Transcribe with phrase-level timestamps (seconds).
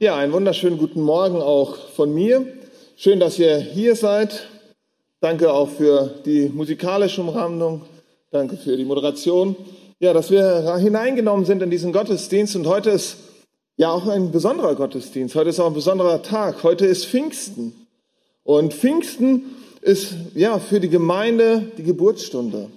[0.00, 2.46] Ja, einen wunderschönen guten Morgen auch von mir.
[2.94, 4.48] Schön, dass ihr hier seid.
[5.20, 7.82] Danke auch für die musikalische Umrahmung.
[8.30, 9.56] Danke für die Moderation.
[9.98, 12.54] Ja, dass wir hineingenommen sind in diesen Gottesdienst.
[12.54, 13.16] Und heute ist
[13.76, 15.34] ja auch ein besonderer Gottesdienst.
[15.34, 16.62] Heute ist auch ein besonderer Tag.
[16.62, 17.74] Heute ist Pfingsten.
[18.44, 22.70] Und Pfingsten ist ja für die Gemeinde die Geburtsstunde.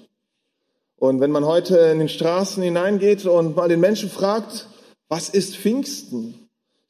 [0.97, 4.65] Und wenn man heute in den Straßen hineingeht und mal den Menschen fragt,
[5.07, 6.40] was ist Pfingsten?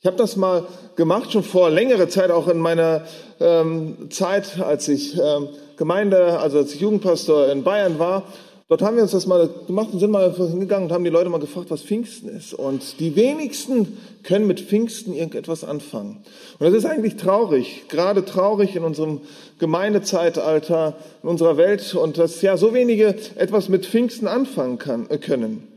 [0.04, 0.66] Ich habe das mal
[0.96, 3.06] gemacht, schon vor längerer Zeit, auch in meiner
[3.40, 8.24] ähm, Zeit, als ich ähm, Gemeinde, also als ich Jugendpastor in Bayern war.
[8.68, 11.30] Dort haben wir uns das mal gemacht und sind mal hingegangen und haben die Leute
[11.30, 12.56] mal gefragt, was Pfingsten ist.
[12.56, 16.24] Und die wenigsten können mit Pfingsten irgendetwas anfangen.
[16.58, 19.22] Und das ist eigentlich traurig, gerade traurig in unserem
[19.60, 25.20] Gemeindezeitalter, in unserer Welt und dass ja so wenige etwas mit Pfingsten anfangen kann, äh,
[25.20, 25.68] können.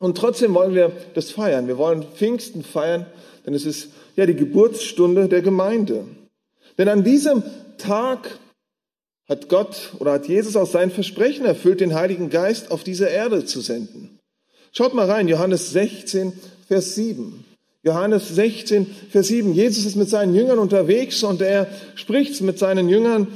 [0.00, 1.68] Und trotzdem wollen wir das feiern.
[1.68, 3.06] Wir wollen Pfingsten feiern
[3.46, 6.04] denn es ist ja die Geburtsstunde der Gemeinde.
[6.78, 7.42] Denn an diesem
[7.78, 8.38] Tag
[9.28, 13.44] hat Gott oder hat Jesus auch sein Versprechen erfüllt, den Heiligen Geist auf diese Erde
[13.44, 14.18] zu senden.
[14.72, 16.32] Schaut mal rein, Johannes 16,
[16.66, 17.44] Vers 7.
[17.82, 19.54] Johannes 16, Vers 7.
[19.54, 23.26] Jesus ist mit seinen Jüngern unterwegs und er spricht mit seinen Jüngern.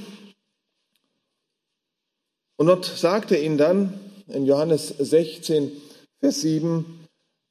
[2.56, 3.94] Und dort sagt er ihnen dann
[4.28, 5.72] in Johannes 16,
[6.20, 6.84] Vers 7,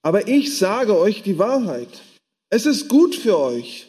[0.02, 1.90] aber ich sage euch die Wahrheit.
[2.56, 3.88] Es ist gut für euch,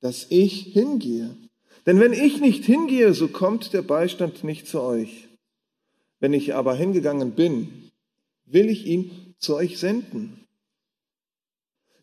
[0.00, 1.36] dass ich hingehe.
[1.84, 5.28] Denn wenn ich nicht hingehe, so kommt der Beistand nicht zu euch.
[6.18, 7.90] Wenn ich aber hingegangen bin,
[8.46, 10.46] will ich ihn zu euch senden.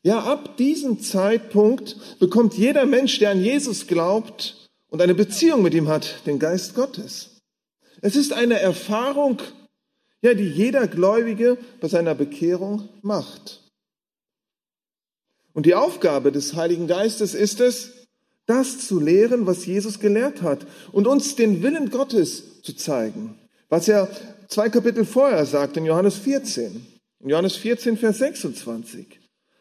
[0.03, 5.73] Ja, ab diesem Zeitpunkt bekommt jeder Mensch, der an Jesus glaubt und eine Beziehung mit
[5.73, 7.41] ihm hat, den Geist Gottes.
[8.02, 9.41] Es ist eine Erfahrung,
[10.21, 13.61] ja, die jeder Gläubige bei seiner Bekehrung macht.
[15.53, 17.91] Und die Aufgabe des Heiligen Geistes ist es,
[18.45, 23.35] das zu lehren, was Jesus gelehrt hat und uns den Willen Gottes zu zeigen.
[23.69, 24.09] Was er
[24.48, 26.86] zwei Kapitel vorher sagt in Johannes 14.
[27.20, 29.20] In Johannes 14, Vers 26.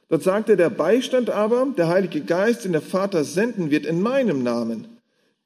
[0.09, 4.01] Dort sagt er, der Beistand aber, der Heilige Geist, den der Vater senden wird in
[4.01, 4.89] meinem Namen,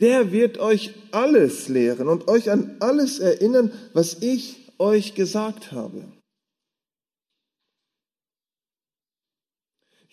[0.00, 6.04] der wird euch alles lehren und euch an alles erinnern, was ich euch gesagt habe.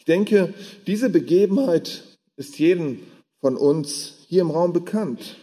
[0.01, 0.55] Ich denke,
[0.87, 2.01] diese Begebenheit
[2.35, 3.03] ist jedem
[3.39, 5.35] von uns hier im Raum bekannt.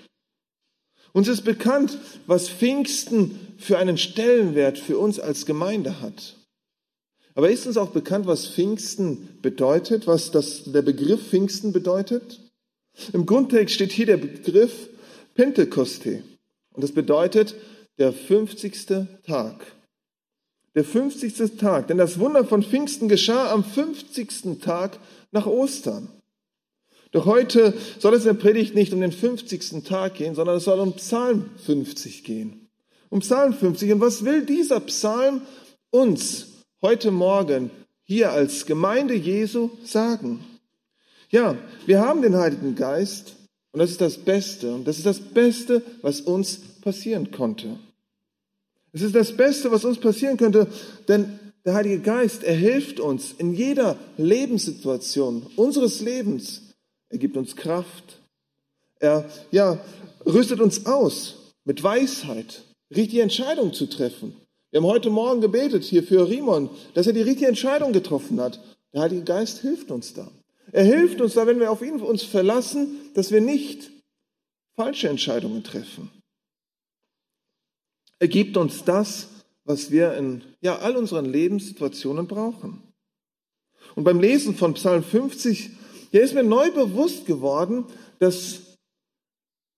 [1.13, 1.97] Uns ist bekannt,
[2.27, 6.35] was Pfingsten für einen Stellenwert für uns als Gemeinde hat.
[7.37, 12.41] Aber ist uns auch bekannt, was Pfingsten bedeutet, was das, der Begriff Pfingsten bedeutet?
[13.13, 14.89] Im Grundtext steht hier der Begriff
[15.37, 16.25] Pentekoste.
[16.75, 17.55] Und das bedeutet
[17.97, 18.87] der 50.
[19.25, 19.78] Tag
[20.79, 21.59] der 50.
[21.59, 21.89] Tag.
[21.89, 24.61] Denn das Wunder von Pfingsten geschah am 50.
[24.63, 24.99] Tag
[25.33, 26.09] nach Ostern.
[27.11, 29.83] Doch heute soll es in der Predigt nicht um den 50.
[29.85, 32.69] Tag gehen, sondern es soll um Psalm 50 gehen.
[33.09, 33.93] Um Psalm 50.
[33.93, 35.43] Und was will dieser Psalm
[35.91, 36.47] uns
[36.81, 37.71] heute Morgen
[38.05, 40.45] hier als Gemeinde Jesu sagen?
[41.31, 41.57] Ja,
[41.87, 43.35] wir haben den Heiligen Geist
[43.73, 44.73] und das ist das Beste.
[44.75, 47.79] Und das ist das Beste, was uns passieren konnte.
[48.93, 50.67] Es ist das Beste, was uns passieren könnte,
[51.09, 56.63] denn der Heilige Geist, er hilft uns in jeder Lebenssituation unseres Lebens.
[57.11, 58.21] Er gibt uns Kraft.
[59.01, 59.79] Er, ja,
[60.25, 62.63] rüstet uns aus mit Weisheit,
[62.95, 64.35] richtige Entscheidungen zu treffen.
[64.71, 68.61] Wir haben heute Morgen gebetet hier für Rimon, dass er die richtige Entscheidung getroffen hat.
[68.93, 70.31] Der Heilige Geist hilft uns da.
[70.73, 73.91] Er hilft uns da, wenn wir auf ihn uns verlassen, dass wir nicht
[74.75, 76.11] falsche Entscheidungen treffen.
[78.19, 79.29] Er gibt uns das,
[79.65, 82.83] was wir in ja, all unseren Lebenssituationen brauchen.
[83.95, 85.71] Und beim Lesen von Psalm 50,
[86.11, 87.85] hier ist mir neu bewusst geworden,
[88.19, 88.61] dass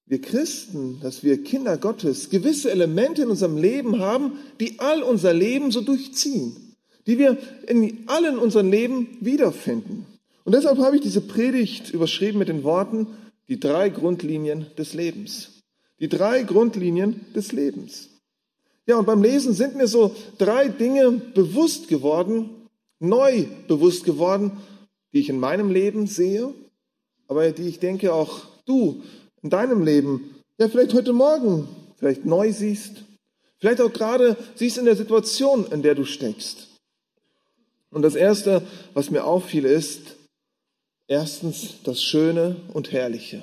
[0.06, 5.32] wir Christen, dass wir Kinder Gottes gewisse Elemente in unserem Leben haben, die all unser
[5.32, 10.06] Leben so durchziehen, die wir in allen unseren Leben wiederfinden.
[10.44, 13.06] Und deshalb habe ich diese Predigt überschrieben mit den Worten,
[13.48, 15.62] die drei Grundlinien des Lebens.
[16.00, 18.09] Die drei Grundlinien des Lebens.
[18.86, 22.50] Ja, und beim Lesen sind mir so drei Dinge bewusst geworden,
[22.98, 24.52] neu bewusst geworden,
[25.12, 26.52] die ich in meinem Leben sehe,
[27.28, 29.02] aber die ich denke auch du
[29.42, 33.04] in deinem Leben, ja vielleicht heute Morgen vielleicht neu siehst,
[33.58, 36.68] vielleicht auch gerade siehst in der Situation, in der du steckst.
[37.90, 38.62] Und das Erste,
[38.94, 40.16] was mir auffiel, ist
[41.08, 43.42] erstens das Schöne und Herrliche.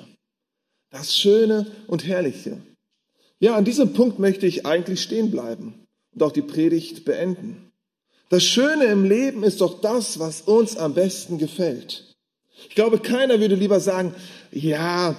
[0.90, 2.58] Das Schöne und Herrliche.
[3.40, 7.70] Ja, an diesem Punkt möchte ich eigentlich stehen bleiben und auch die Predigt beenden.
[8.30, 12.14] Das Schöne im Leben ist doch das, was uns am besten gefällt.
[12.68, 14.14] Ich glaube, keiner würde lieber sagen,
[14.50, 15.16] ja,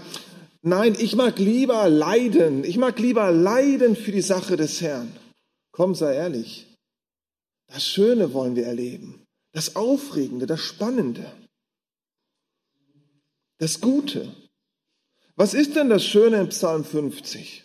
[0.62, 2.64] nein, ich mag lieber leiden.
[2.64, 5.12] Ich mag lieber leiden für die Sache des Herrn.
[5.72, 6.68] Komm, sei ehrlich.
[7.68, 9.26] Das Schöne wollen wir erleben.
[9.54, 11.32] Das Aufregende, das Spannende.
[13.58, 14.32] Das Gute.
[15.36, 17.64] Was ist denn das Schöne in Psalm 50?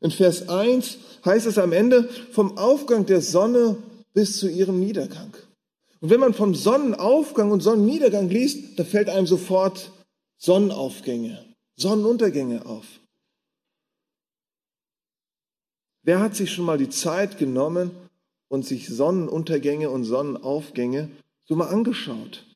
[0.00, 3.76] In Vers 1 heißt es am Ende vom Aufgang der Sonne
[4.14, 5.34] bis zu ihrem Niedergang.
[6.00, 9.92] Und wenn man vom Sonnenaufgang und Sonnenniedergang liest, da fällt einem sofort
[10.38, 11.44] Sonnenaufgänge,
[11.76, 12.86] Sonnenuntergänge auf.
[16.02, 17.90] Wer hat sich schon mal die Zeit genommen
[18.48, 21.10] und sich Sonnenuntergänge und Sonnenaufgänge
[21.44, 22.46] so mal angeschaut?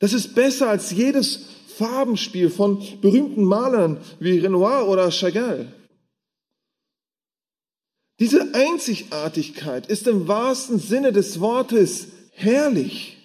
[0.00, 1.46] Das ist besser als jedes
[1.78, 5.72] Farbenspiel von berühmten Malern wie Renoir oder Chagall.
[8.20, 13.16] Diese Einzigartigkeit ist im wahrsten Sinne des Wortes herrlich.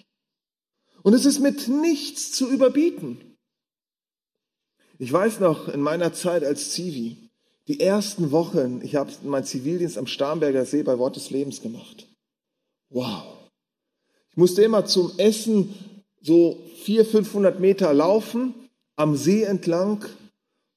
[1.04, 3.36] Und es ist mit nichts zu überbieten.
[4.98, 7.18] Ich weiß noch in meiner Zeit als Zivi,
[7.68, 12.08] die ersten Wochen, ich habe meinen Zivildienst am Starnberger See bei Wort des Lebens gemacht.
[12.90, 13.50] Wow.
[14.32, 15.76] Ich musste immer zum Essen
[16.22, 18.54] so 400, 500 Meter laufen,
[18.96, 20.06] am See entlang.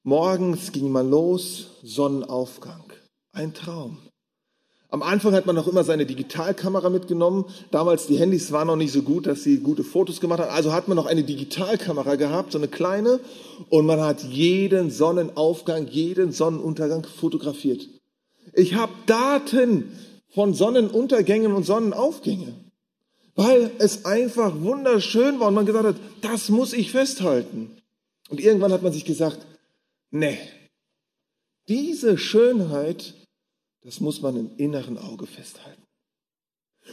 [0.03, 2.91] Morgens ging man los, Sonnenaufgang.
[3.31, 4.08] Ein Traum.
[4.91, 7.45] Am Anfang hat man noch immer seine Digitalkamera mitgenommen.
[7.69, 10.49] Damals die Handys waren noch nicht so gut, dass sie gute Fotos gemacht haben.
[10.49, 13.19] Also hat man noch eine Digitalkamera gehabt, so eine kleine.
[13.69, 17.87] Und man hat jeden Sonnenaufgang, jeden Sonnenuntergang fotografiert.
[18.53, 19.91] Ich habe Daten
[20.33, 22.71] von Sonnenuntergängen und Sonnenaufgängen,
[23.35, 27.77] weil es einfach wunderschön war und man gesagt hat, das muss ich festhalten.
[28.29, 29.45] Und irgendwann hat man sich gesagt,
[30.09, 30.39] nee,
[31.67, 33.13] diese Schönheit
[33.81, 35.83] das muss man im inneren Auge festhalten.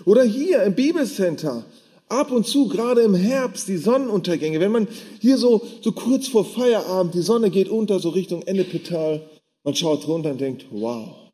[0.04, 1.64] Oder hier im Bibelcenter,
[2.08, 4.88] ab und zu, gerade im Herbst, die Sonnenuntergänge, wenn man
[5.20, 9.28] hier so, so kurz vor Feierabend, die Sonne geht unter, so Richtung Ennepetal,
[9.64, 11.30] man schaut runter und denkt, wow.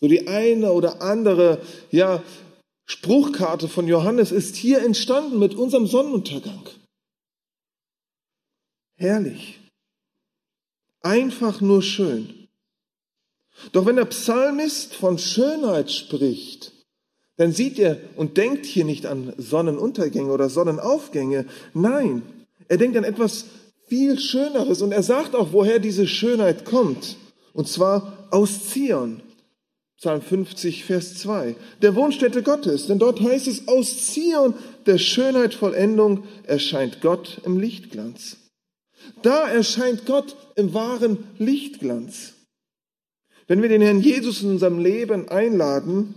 [0.00, 2.22] So die eine oder andere, ja,
[2.86, 6.68] Spruchkarte von Johannes ist hier entstanden mit unserem Sonnenuntergang.
[8.96, 9.60] Herrlich.
[11.00, 12.43] Einfach nur schön.
[13.72, 16.72] Doch wenn der Psalmist von Schönheit spricht,
[17.36, 21.46] dann sieht er und denkt hier nicht an Sonnenuntergänge oder Sonnenaufgänge.
[21.72, 22.22] Nein,
[22.68, 23.46] er denkt an etwas
[23.88, 27.16] viel Schöneres und er sagt auch, woher diese Schönheit kommt.
[27.52, 29.20] Und zwar aus Zion.
[29.98, 31.56] Psalm 50, Vers 2.
[31.80, 34.54] Der Wohnstätte Gottes, denn dort heißt es, aus Zion
[34.86, 38.36] der Schönheit Vollendung erscheint Gott im Lichtglanz.
[39.22, 42.34] Da erscheint Gott im wahren Lichtglanz.
[43.46, 46.14] Wenn wir den Herrn Jesus in unserem Leben einladen,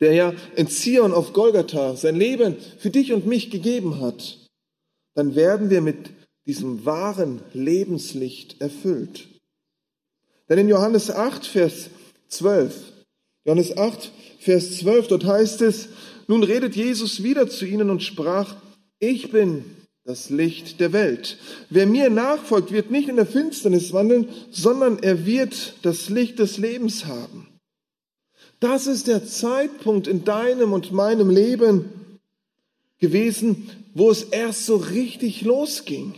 [0.00, 4.38] der ja in Zion auf Golgatha sein Leben für dich und mich gegeben hat,
[5.14, 6.10] dann werden wir mit
[6.46, 9.28] diesem wahren Lebenslicht erfüllt.
[10.48, 11.90] Denn in Johannes 8, Vers
[12.28, 12.92] 12,
[13.44, 15.88] Johannes 8, Vers 12, dort heißt es,
[16.26, 18.56] nun redet Jesus wieder zu ihnen und sprach,
[18.98, 19.64] ich bin
[20.04, 21.38] das Licht der Welt.
[21.70, 26.58] Wer mir nachfolgt, wird nicht in der Finsternis wandeln, sondern er wird das Licht des
[26.58, 27.48] Lebens haben.
[28.60, 32.18] Das ist der Zeitpunkt in deinem und meinem Leben
[32.98, 36.14] gewesen, wo es erst so richtig losging.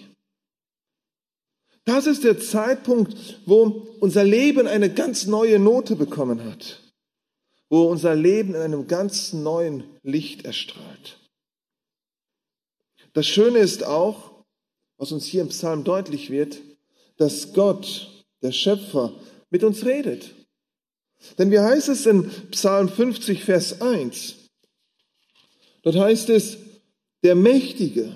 [1.85, 6.81] Das ist der Zeitpunkt, wo unser Leben eine ganz neue Note bekommen hat,
[7.69, 11.19] wo unser Leben in einem ganz neuen Licht erstrahlt.
[13.17, 14.45] Das Schöne ist auch,
[14.99, 16.59] was uns hier im Psalm deutlich wird,
[17.17, 18.11] dass Gott,
[18.43, 19.15] der Schöpfer,
[19.49, 20.35] mit uns redet.
[21.39, 24.35] Denn wie heißt es in Psalm 50, Vers 1?
[25.81, 26.59] Dort heißt es,
[27.23, 28.15] der Mächtige,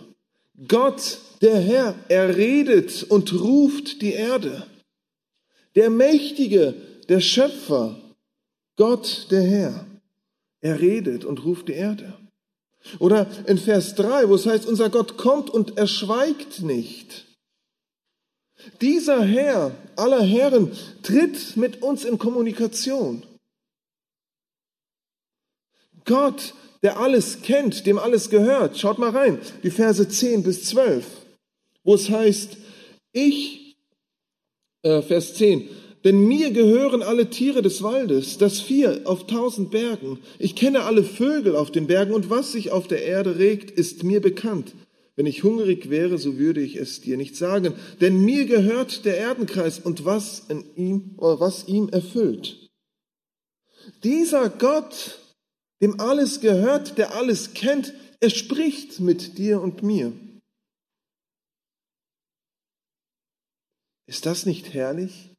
[0.68, 4.66] Gott, der Herr, er redet und ruft die Erde.
[5.76, 6.74] Der Mächtige,
[7.08, 7.98] der Schöpfer,
[8.76, 9.86] Gott, der Herr,
[10.60, 12.19] er redet und ruft die Erde.
[12.98, 17.26] Oder in Vers 3, wo es heißt, unser Gott kommt und er schweigt nicht.
[18.80, 20.72] Dieser Herr aller Herren
[21.02, 23.22] tritt mit uns in Kommunikation.
[26.04, 28.78] Gott, der alles kennt, dem alles gehört.
[28.78, 31.06] Schaut mal rein, die Verse 10 bis 12,
[31.84, 32.56] wo es heißt,
[33.12, 33.76] ich,
[34.82, 35.68] äh, Vers 10,
[36.04, 40.18] denn mir gehören alle Tiere des Waldes, das Vier auf tausend Bergen.
[40.38, 44.02] Ich kenne alle Vögel auf den Bergen und was sich auf der Erde regt, ist
[44.02, 44.74] mir bekannt.
[45.16, 49.18] Wenn ich hungrig wäre, so würde ich es dir nicht sagen, denn mir gehört der
[49.18, 52.70] Erdenkreis und was in ihm, was ihm erfüllt.
[54.02, 55.18] Dieser Gott,
[55.82, 57.92] dem alles gehört, der alles kennt,
[58.22, 60.12] Er spricht mit dir und mir.
[64.06, 65.29] Ist das nicht herrlich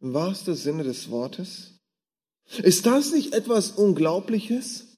[0.00, 1.78] im wahrsten Sinne des Wortes?
[2.58, 4.96] Ist das nicht etwas Unglaubliches?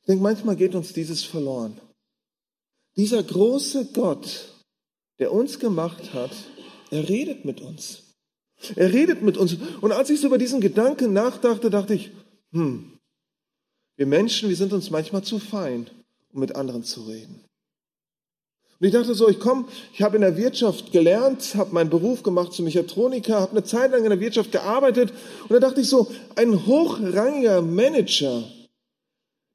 [0.00, 1.80] Ich denke, manchmal geht uns dieses verloren.
[2.96, 4.52] Dieser große Gott,
[5.18, 6.32] der uns gemacht hat,
[6.90, 8.14] er redet mit uns.
[8.76, 9.56] Er redet mit uns.
[9.80, 12.12] Und als ich so über diesen Gedanken nachdachte, dachte ich,
[12.52, 12.98] hm,
[13.96, 15.88] wir Menschen, wir sind uns manchmal zu fein,
[16.32, 17.44] um mit anderen zu reden.
[18.80, 22.22] Und ich dachte so, ich komme, ich habe in der Wirtschaft gelernt, habe meinen Beruf
[22.22, 25.12] gemacht zum Mechatroniker, habe eine Zeit lang in der Wirtschaft gearbeitet
[25.42, 28.42] und da dachte ich so, ein hochrangiger Manager,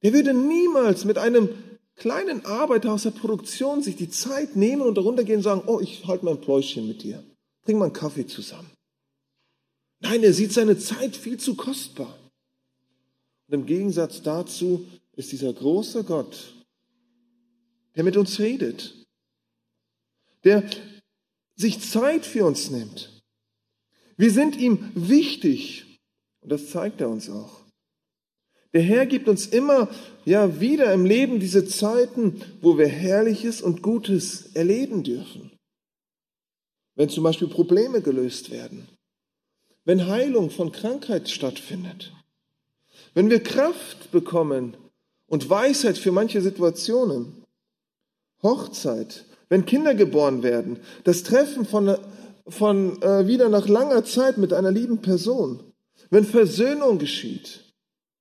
[0.04, 1.50] der würde niemals mit einem
[1.96, 5.80] kleinen Arbeiter aus der Produktion sich die Zeit nehmen und darunter gehen und sagen, oh,
[5.82, 7.22] ich halte mein Pläuschen mit dir,
[7.66, 8.72] trink mal einen Kaffee zusammen.
[10.00, 12.18] Nein, er sieht seine Zeit viel zu kostbar.
[13.48, 16.54] Und im Gegensatz dazu ist dieser große Gott,
[17.96, 18.99] der mit uns redet,
[20.44, 20.64] der
[21.56, 23.22] sich Zeit für uns nimmt.
[24.18, 26.00] Wir sind ihm wichtig
[26.42, 27.60] und das zeigt er uns auch.
[28.74, 29.90] Der Herr gibt uns immer
[30.26, 35.52] ja wieder im Leben diese Zeiten, wo wir Herrliches und Gutes erleben dürfen.
[36.96, 38.88] Wenn zum Beispiel Probleme gelöst werden,
[39.86, 42.14] wenn Heilung von Krankheit stattfindet,
[43.14, 44.78] wenn wir Kraft bekommen
[45.28, 47.44] und Weisheit für manche Situationen,
[48.44, 51.98] Hochzeit, wenn Kinder geboren werden, das Treffen von,
[52.48, 55.60] von äh, wieder nach langer Zeit mit einer lieben Person,
[56.10, 57.74] wenn Versöhnung geschieht,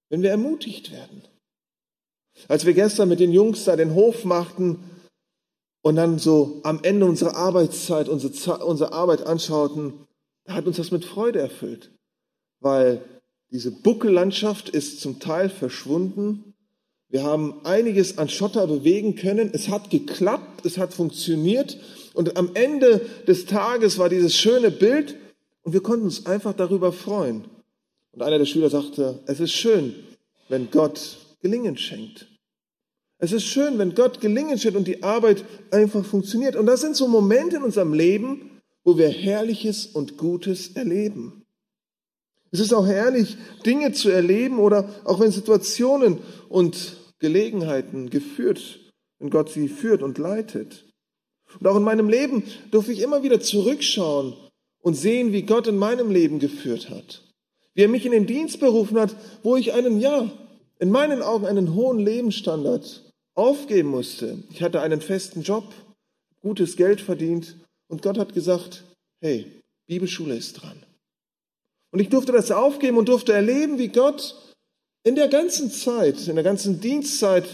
[0.09, 1.23] wenn wir ermutigt werden.
[2.49, 4.79] Als wir gestern mit den Jungs da den Hof machten
[5.83, 10.07] und dann so am Ende unserer Arbeitszeit unsere, unsere Arbeit anschauten,
[10.45, 11.91] da hat uns das mit Freude erfüllt,
[12.61, 13.03] weil
[13.51, 16.48] diese Buckellandschaft ist zum Teil verschwunden.
[17.11, 19.51] Wir haben einiges an Schotter bewegen können.
[19.53, 21.79] Es hat geklappt, es hat funktioniert.
[22.13, 25.17] Und am Ende des Tages war dieses schöne Bild
[25.63, 27.45] und wir konnten uns einfach darüber freuen.
[28.13, 29.95] Und einer der Schüler sagte, es ist schön,
[30.49, 32.27] wenn Gott Gelingen schenkt.
[33.19, 36.57] Es ist schön, wenn Gott Gelingen schenkt und die Arbeit einfach funktioniert.
[36.57, 41.38] Und das sind so Momente in unserem Leben, wo wir Herrliches und Gutes erleben.
[42.51, 43.37] Es ist auch herrlich,
[43.67, 48.81] Dinge zu erleben oder auch wenn Situationen und Gelegenheiten geführt,
[49.19, 50.87] wenn Gott sie führt und leitet.
[51.59, 54.35] Und auch in meinem Leben durfte ich immer wieder zurückschauen
[54.81, 57.23] und sehen, wie Gott in meinem Leben geführt hat.
[57.75, 60.31] Wie er mich in den Dienst berufen hat, wo ich einen, ja,
[60.79, 64.39] in meinen Augen einen hohen Lebensstandard aufgeben musste.
[64.51, 65.65] Ich hatte einen festen Job,
[66.41, 67.57] gutes Geld verdient
[67.89, 68.85] und Gott hat gesagt,
[69.21, 69.47] hey,
[69.87, 70.83] Bibelschule ist dran.
[71.91, 74.35] Und ich durfte das aufgeben und durfte erleben, wie Gott
[75.05, 77.47] in der ganzen Zeit, in der ganzen Dienstzeit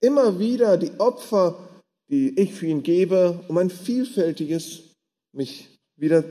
[0.00, 1.58] immer wieder die Opfer,
[2.08, 4.82] die ich für ihn gebe, um ein vielfältiges
[5.32, 6.24] mich wieder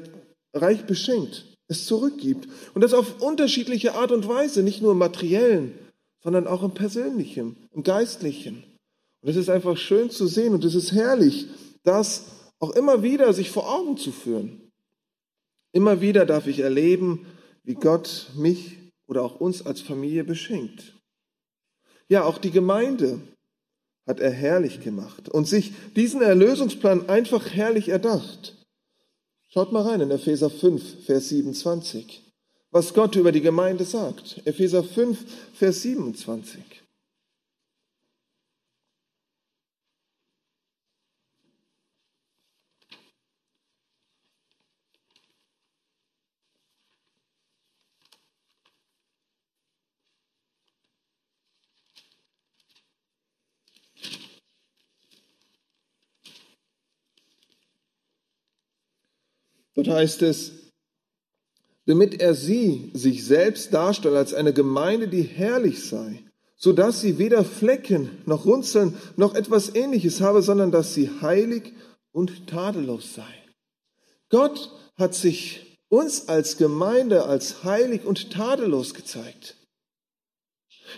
[0.54, 2.48] reich beschenkt, es zurückgibt.
[2.74, 5.78] Und das auf unterschiedliche Art und Weise, nicht nur im materiellen,
[6.24, 8.64] sondern auch im persönlichen, im geistlichen.
[9.22, 11.48] Und es ist einfach schön zu sehen und es ist herrlich,
[11.84, 12.26] das
[12.60, 14.72] auch immer wieder sich vor Augen zu führen.
[15.72, 17.26] Immer wieder darf ich erleben,
[17.66, 20.94] wie Gott mich oder auch uns als Familie beschenkt.
[22.08, 23.20] Ja, auch die Gemeinde
[24.06, 28.56] hat er herrlich gemacht und sich diesen Erlösungsplan einfach herrlich erdacht.
[29.48, 32.22] Schaut mal rein in Epheser 5, Vers 27,
[32.72, 34.42] was Gott über die Gemeinde sagt.
[34.46, 35.18] Epheser 5,
[35.54, 36.75] Vers 27.
[59.76, 60.52] Dort heißt es,
[61.86, 66.24] damit er sie sich selbst darstellt als eine Gemeinde, die herrlich sei,
[66.56, 71.74] so dass sie weder Flecken noch Runzeln noch etwas ähnliches habe, sondern dass sie heilig
[72.12, 73.34] und tadellos sei.
[74.30, 79.56] Gott hat sich uns als Gemeinde als heilig und tadellos gezeigt.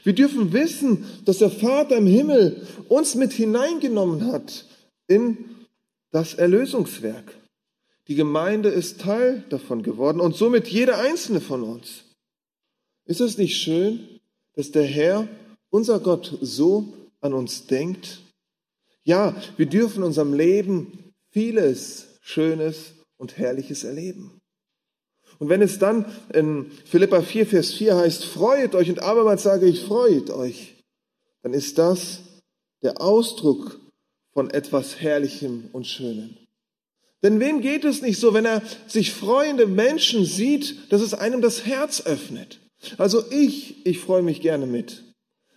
[0.03, 4.65] Wir dürfen wissen, dass der Vater im Himmel uns mit hineingenommen hat
[5.07, 5.37] in
[6.11, 7.33] das Erlösungswerk.
[8.07, 12.05] Die Gemeinde ist Teil davon geworden und somit jeder einzelne von uns.
[13.05, 14.19] Ist es nicht schön,
[14.53, 15.27] dass der Herr,
[15.69, 18.21] unser Gott, so an uns denkt?
[19.03, 24.39] Ja, wir dürfen in unserem Leben vieles Schönes und Herrliches erleben.
[25.39, 29.67] Und wenn es dann in Philippa 4, Vers 4 heißt, freut euch und abermals sage
[29.67, 30.75] ich, freut euch,
[31.41, 32.21] dann ist das
[32.81, 33.79] der Ausdruck
[34.33, 36.37] von etwas Herrlichem und Schönem.
[37.23, 41.41] Denn wem geht es nicht so, wenn er sich freuende Menschen sieht, dass es einem
[41.41, 42.59] das Herz öffnet?
[42.97, 45.03] Also ich, ich freue mich gerne mit.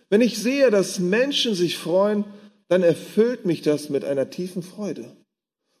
[0.09, 2.25] Wenn ich sehe, dass Menschen sich freuen,
[2.67, 5.15] dann erfüllt mich das mit einer tiefen Freude.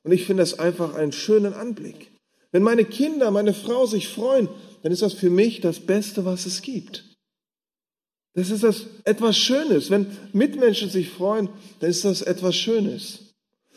[0.03, 2.11] Und ich finde das einfach einen schönen Anblick.
[2.51, 4.49] Wenn meine Kinder, meine Frau sich freuen,
[4.83, 7.05] dann ist das für mich das Beste, was es gibt.
[8.33, 9.89] Das ist das etwas Schönes.
[9.89, 13.30] Wenn Mitmenschen sich freuen, dann ist das etwas Schönes.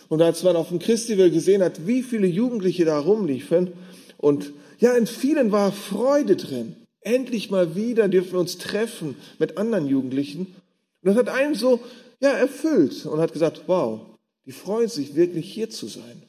[0.09, 3.73] Und als man auf dem Christival gesehen hat, wie viele Jugendliche da rumliefen
[4.19, 6.77] und ja, in vielen war Freude drin.
[7.01, 10.41] Endlich mal wieder dürfen wir uns treffen mit anderen Jugendlichen.
[10.41, 10.55] Und
[11.03, 11.81] das hat einen so,
[12.21, 14.01] ja, erfüllt und hat gesagt, wow,
[14.47, 16.23] die freuen sich wirklich hier zu sein.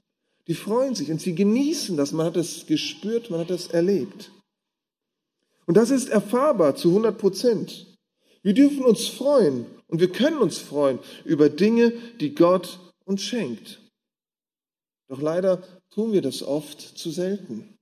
[0.47, 2.11] Die freuen sich und sie genießen das.
[2.11, 4.31] Man hat es gespürt, man hat es erlebt.
[5.65, 7.97] Und das ist erfahrbar zu 100 Prozent.
[8.43, 13.81] Wir dürfen uns freuen und wir können uns freuen über Dinge, die Gott uns schenkt.
[15.07, 17.77] Doch leider tun wir das oft zu selten.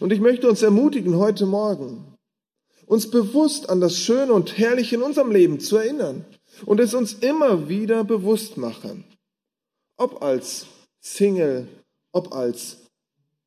[0.00, 2.18] Und ich möchte uns ermutigen, heute Morgen
[2.88, 6.24] uns bewusst an das Schöne und Herrliche in unserem Leben zu erinnern
[6.64, 9.04] und es uns immer wieder bewusst machen.
[9.96, 10.66] Ob als
[11.00, 11.68] Single,
[12.12, 12.78] ob als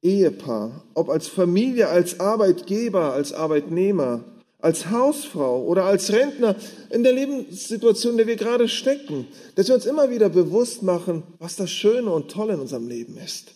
[0.04, 4.24] Ehepaar, ob als Familie, als Arbeitgeber, als Arbeitnehmer,
[4.62, 6.56] als Hausfrau oder als Rentner
[6.90, 11.24] in der Lebenssituation, in der wir gerade stecken, dass wir uns immer wieder bewusst machen,
[11.40, 13.54] was das Schöne und Tolle in unserem Leben ist.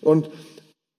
[0.00, 0.30] Und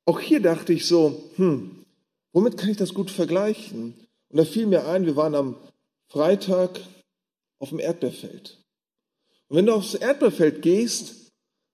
[0.06, 1.84] auch hier dachte ich so, hm,
[2.32, 3.96] womit kann ich das gut vergleichen?
[4.29, 5.56] Und da fiel mir ein, wir waren am
[6.08, 6.79] Freitag
[7.60, 8.58] auf dem Erdbeerfeld.
[9.48, 11.32] Und wenn du aufs Erdbeerfeld gehst,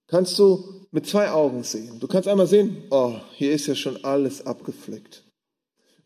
[0.08, 2.00] kannst du mit zwei Augen sehen.
[2.00, 5.25] Du kannst einmal sehen, oh, hier ist ja schon alles abgepflückt.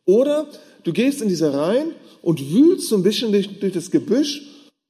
[0.09, 0.49] Oder
[0.85, 4.41] du gehst in diese Reihen und wühlst so ein bisschen durch, durch das Gebüsch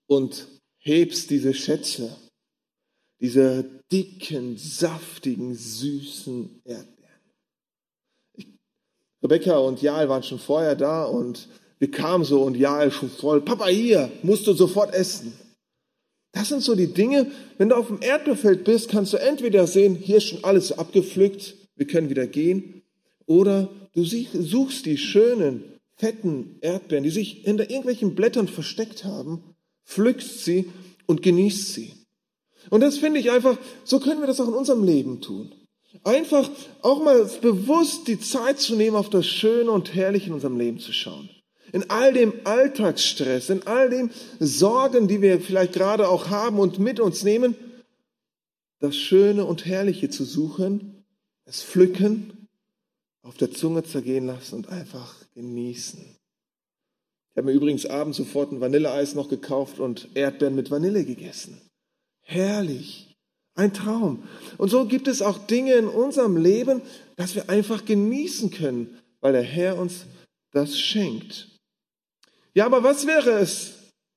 [0.08, 0.48] und
[0.78, 2.16] hebst diese Schätze,
[3.20, 6.96] diese dicken, saftigen, süßen Erdbeeren.
[9.22, 13.42] Rebecca und Jael waren schon vorher da und wir kamen so und Jael schon voll,
[13.42, 15.34] Papa hier, musst du sofort essen.
[16.32, 19.96] Das sind so die Dinge, wenn du auf dem Erdbeerfeld bist, kannst du entweder sehen,
[19.96, 22.84] hier ist schon alles abgepflückt, wir können wieder gehen,
[23.26, 25.64] oder du suchst die schönen,
[25.96, 29.44] fetten Erdbeeren, die sich hinter irgendwelchen Blättern versteckt haben,
[29.86, 30.70] pflückst sie
[31.08, 31.94] und genießt sie.
[32.70, 35.52] Und das finde ich einfach, so können wir das auch in unserem Leben tun.
[36.04, 36.50] Einfach
[36.82, 40.80] auch mal bewusst die Zeit zu nehmen, auf das Schöne und Herrliche in unserem Leben
[40.80, 41.30] zu schauen.
[41.72, 46.80] In all dem Alltagsstress, in all den Sorgen, die wir vielleicht gerade auch haben und
[46.80, 47.56] mit uns nehmen,
[48.80, 51.04] das Schöne und Herrliche zu suchen,
[51.46, 52.39] es pflücken,
[53.22, 56.00] auf der Zunge zergehen lassen und einfach genießen.
[57.32, 61.62] Ich habe mir übrigens abends sofort ein Vanilleeis noch gekauft und Erdbeeren mit Vanille gegessen.
[62.22, 63.16] Herrlich.
[63.56, 64.24] Ein Traum.
[64.58, 66.82] Und so gibt es auch Dinge in unserem Leben,
[67.18, 70.06] dass wir einfach genießen können, weil der Herr uns
[70.52, 71.50] das schenkt.
[72.54, 73.74] Ja, aber was wäre es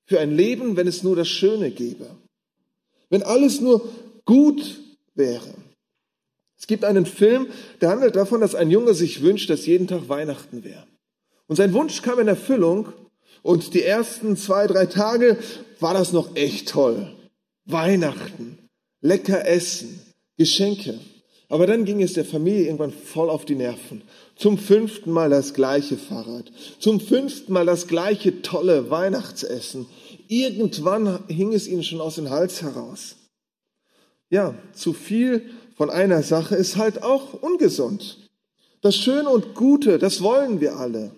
[0.06, 2.08] für ein Leben, wenn es nur das Schöne gäbe?
[3.10, 3.88] Wenn alles nur
[4.24, 4.80] gut
[5.14, 5.54] wäre?
[6.62, 7.48] Es gibt einen Film,
[7.80, 10.86] der handelt davon, dass ein Junge sich wünscht, dass jeden Tag Weihnachten wäre.
[11.48, 12.92] Und sein Wunsch kam in Erfüllung
[13.42, 15.38] und die ersten zwei, drei Tage
[15.80, 17.12] war das noch echt toll.
[17.64, 18.58] Weihnachten,
[19.00, 20.00] lecker essen,
[20.36, 21.00] Geschenke.
[21.48, 24.02] Aber dann ging es der Familie irgendwann voll auf die Nerven.
[24.36, 26.52] Zum fünften Mal das gleiche Fahrrad.
[26.78, 29.86] Zum fünften Mal das gleiche tolle Weihnachtsessen.
[30.28, 33.16] Irgendwann hing es ihnen schon aus dem Hals heraus.
[34.30, 35.50] Ja, zu viel
[35.82, 38.30] von einer Sache ist halt auch ungesund.
[38.82, 41.10] Das Schöne und Gute, das wollen wir alle.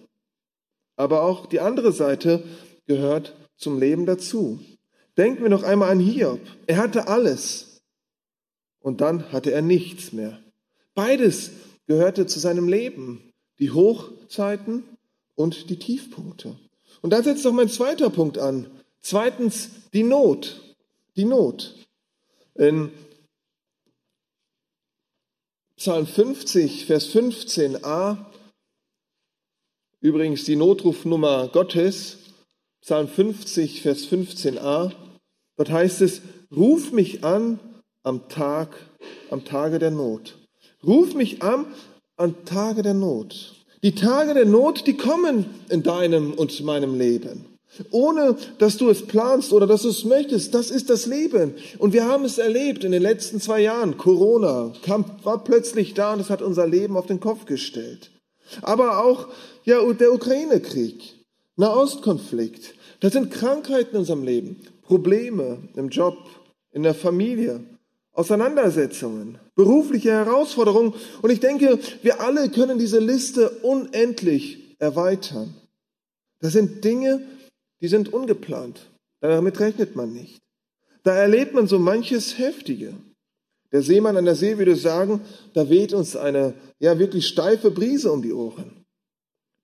[0.96, 2.42] Aber auch die andere Seite
[2.86, 4.58] gehört zum Leben dazu.
[5.18, 6.40] Denken wir noch einmal an Hiob.
[6.66, 7.82] Er hatte alles
[8.80, 10.40] und dann hatte er nichts mehr.
[10.94, 11.50] Beides
[11.86, 13.34] gehörte zu seinem Leben.
[13.58, 14.84] Die Hochzeiten
[15.34, 16.56] und die Tiefpunkte.
[17.02, 18.70] Und da setzt doch mein zweiter Punkt an.
[19.02, 20.74] Zweitens die Not.
[21.16, 21.74] Die Not.
[22.54, 22.92] In
[25.76, 28.16] Psalm 50, Vers 15a,
[30.00, 32.18] übrigens die Notrufnummer Gottes,
[32.80, 34.92] Psalm 50, Vers 15a,
[35.56, 36.22] dort heißt es,
[36.54, 37.58] ruf mich an
[38.04, 38.76] am Tag,
[39.30, 40.38] am Tage der Not.
[40.86, 41.66] Ruf mich an
[42.16, 43.54] an Tage der Not.
[43.82, 47.53] Die Tage der Not, die kommen in deinem und meinem Leben.
[47.90, 51.54] Ohne dass du es planst oder dass du es möchtest, das ist das Leben.
[51.78, 53.96] Und wir haben es erlebt in den letzten zwei Jahren.
[53.96, 58.10] Corona kam, war plötzlich da und es hat unser Leben auf den Kopf gestellt.
[58.62, 59.28] Aber auch
[59.64, 61.14] ja, der Ukraine-Krieg.
[61.56, 62.74] Nahostkonflikt.
[63.00, 66.16] Da sind Krankheiten in unserem Leben, Probleme im Job,
[66.72, 67.60] in der Familie,
[68.12, 70.94] Auseinandersetzungen, berufliche Herausforderungen.
[71.22, 75.54] Und ich denke, wir alle können diese Liste unendlich erweitern.
[76.40, 77.22] Das sind Dinge,
[77.80, 78.90] die sind ungeplant.
[79.20, 80.40] Damit rechnet man nicht.
[81.02, 82.94] Da erlebt man so manches Heftige.
[83.72, 85.20] Der Seemann an der See würde sagen,
[85.52, 88.84] da weht uns eine ja wirklich steife Brise um die Ohren.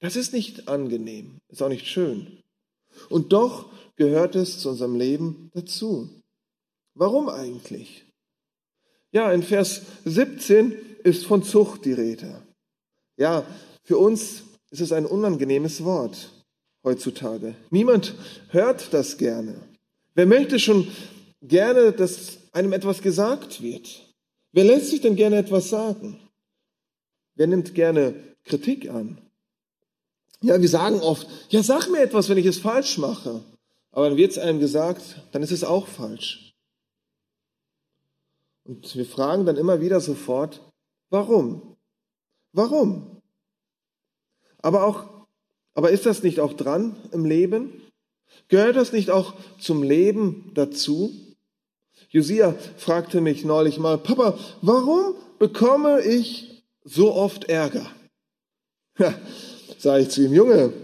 [0.00, 2.42] Das ist nicht angenehm, ist auch nicht schön.
[3.08, 6.08] Und doch gehört es zu unserem Leben dazu.
[6.94, 8.06] Warum eigentlich?
[9.12, 10.72] Ja, in Vers 17
[11.04, 12.42] ist von Zucht die Rede.
[13.16, 13.44] Ja,
[13.84, 16.30] für uns ist es ein unangenehmes Wort
[16.84, 17.54] heutzutage.
[17.70, 18.14] Niemand
[18.48, 19.60] hört das gerne.
[20.14, 20.88] Wer möchte schon
[21.42, 24.14] gerne, dass einem etwas gesagt wird?
[24.52, 26.18] Wer lässt sich denn gerne etwas sagen?
[27.34, 28.14] Wer nimmt gerne
[28.44, 29.18] Kritik an?
[30.42, 33.42] Ja, wir sagen oft, ja, sag mir etwas, wenn ich es falsch mache.
[33.92, 36.54] Aber dann wird es einem gesagt, dann ist es auch falsch.
[38.64, 40.60] Und wir fragen dann immer wieder sofort,
[41.10, 41.76] warum?
[42.52, 43.20] Warum?
[44.62, 45.19] Aber auch,
[45.80, 47.72] aber ist das nicht auch dran im Leben?
[48.48, 51.10] Gehört das nicht auch zum Leben dazu?
[52.10, 57.90] Josia fragte mich neulich mal, Papa, warum bekomme ich so oft Ärger?
[58.98, 59.18] Ja,
[59.78, 60.74] sage ich zu ihm, Junge,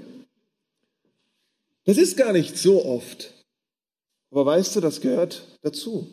[1.85, 3.35] das ist gar nicht so oft.
[4.31, 6.07] Aber weißt du, das gehört dazu.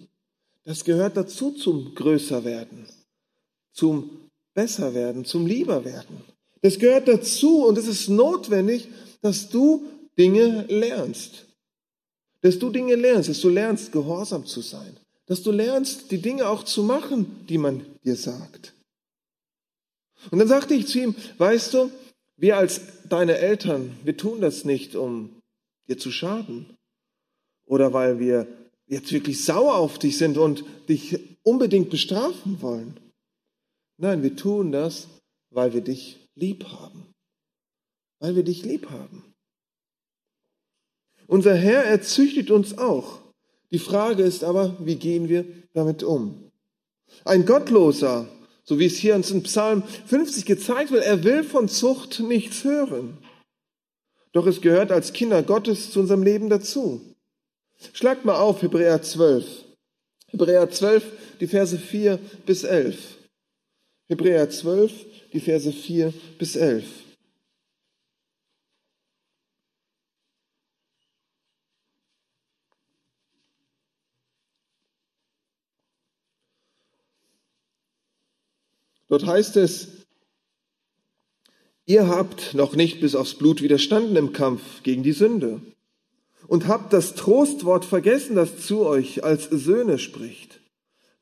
[0.66, 2.86] Das gehört dazu zum Größerwerden,
[3.72, 6.33] zum Besserwerden, zum Lieberwerden.
[6.64, 8.88] Das gehört dazu und es ist notwendig,
[9.22, 9.86] dass du
[10.18, 11.46] Dinge lernst.
[12.40, 14.98] Dass du Dinge lernst, dass du lernst, gehorsam zu sein.
[15.26, 18.74] Dass du lernst, die Dinge auch zu machen, die man dir sagt.
[20.32, 21.92] Und dann sagte ich zu ihm, weißt du,
[22.38, 25.42] wir als deine Eltern, wir tun das nicht, um
[25.90, 26.78] dir zu schaden
[27.66, 28.48] oder weil wir
[28.88, 32.98] jetzt wirklich sauer auf dich sind und dich unbedingt bestrafen wollen.
[33.98, 35.10] Nein, wir tun das,
[35.50, 37.14] weil wir dich lieb haben.
[38.20, 39.34] Weil wir dich lieb haben.
[41.28, 43.20] Unser Herr erzüchtet uns auch.
[43.72, 46.52] Die Frage ist aber, wie gehen wir damit um?
[47.26, 48.28] Ein Gottloser,
[48.64, 52.64] so wie es hier uns in Psalm 50 gezeigt wird, er will von Zucht nichts
[52.64, 53.18] hören.
[54.32, 57.02] Doch es gehört als Kinder Gottes zu unserem Leben dazu.
[57.94, 59.46] Schlagt mal auf Hebräer 12.
[60.28, 61.04] Hebräer 12,
[61.40, 62.98] die Verse 4 bis 11.
[64.08, 64.92] Hebräer 12,
[65.34, 66.86] die Verse 4 bis 11.
[79.14, 79.90] Dort heißt es,
[81.86, 85.62] ihr habt noch nicht bis aufs Blut widerstanden im Kampf gegen die Sünde
[86.48, 90.63] und habt das Trostwort vergessen, das zu euch als Söhne spricht.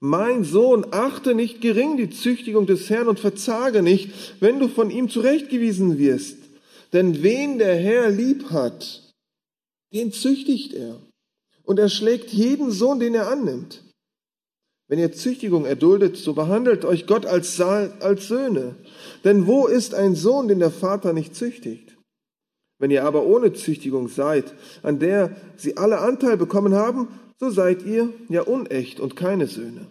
[0.04, 4.90] Mein Sohn, achte nicht gering die Züchtigung des Herrn und verzage nicht, wenn du von
[4.90, 6.38] ihm zurechtgewiesen wirst.
[6.92, 9.14] Denn wen der Herr lieb hat,
[9.94, 11.00] den züchtigt er.
[11.64, 13.84] Und er schlägt jeden Sohn, den er annimmt.
[14.88, 18.76] Wenn ihr Züchtigung erduldet, so behandelt euch Gott als, als Söhne.
[19.24, 21.96] Denn wo ist ein Sohn, den der Vater nicht züchtigt?
[22.80, 27.08] Wenn ihr aber ohne Züchtigung seid, an der sie alle Anteil bekommen haben,
[27.42, 29.88] so seid ihr ja unecht und keine Söhne.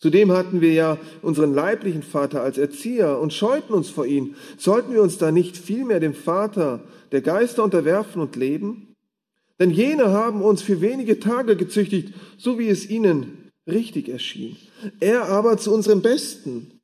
[0.00, 4.34] Zudem hatten wir ja unseren leiblichen Vater als Erzieher und scheuten uns vor ihm.
[4.56, 6.80] Sollten wir uns da nicht vielmehr dem Vater
[7.12, 8.94] der Geister unterwerfen und leben?
[9.60, 14.56] Denn jene haben uns für wenige Tage gezüchtigt, so wie es ihnen richtig erschien.
[15.00, 16.80] Er aber zu unserem Besten,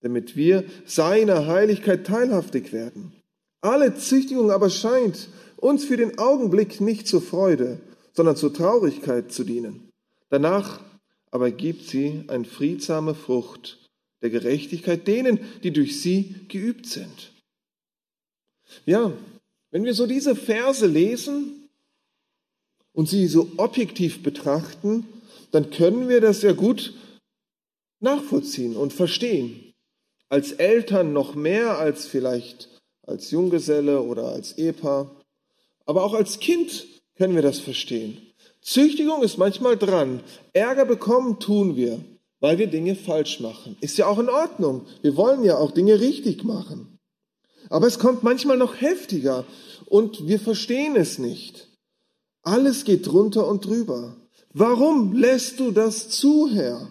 [0.00, 3.12] damit wir seiner Heiligkeit teilhaftig werden.
[3.60, 7.78] Alle Züchtigung aber scheint uns für den Augenblick nicht zur Freude,
[8.12, 9.90] sondern zur Traurigkeit zu dienen.
[10.28, 10.80] Danach
[11.30, 13.78] aber gibt sie eine friedsame Frucht
[14.20, 17.32] der Gerechtigkeit denen, die durch sie geübt sind.
[18.86, 19.12] Ja,
[19.70, 21.68] wenn wir so diese Verse lesen
[22.92, 25.06] und sie so objektiv betrachten,
[25.50, 26.94] dann können wir das ja gut
[28.00, 29.72] nachvollziehen und verstehen.
[30.28, 32.68] Als Eltern noch mehr als vielleicht
[33.06, 35.10] als Junggeselle oder als Ehepaar.
[35.84, 38.18] Aber auch als Kind können wir das verstehen.
[38.62, 40.20] Züchtigung ist manchmal dran.
[40.52, 42.00] Ärger bekommen tun wir,
[42.40, 43.76] weil wir Dinge falsch machen.
[43.80, 44.86] Ist ja auch in Ordnung.
[45.02, 46.98] Wir wollen ja auch Dinge richtig machen.
[47.70, 49.44] Aber es kommt manchmal noch heftiger
[49.86, 51.68] und wir verstehen es nicht.
[52.42, 54.16] Alles geht drunter und drüber.
[54.52, 56.90] Warum lässt du das zu, Herr?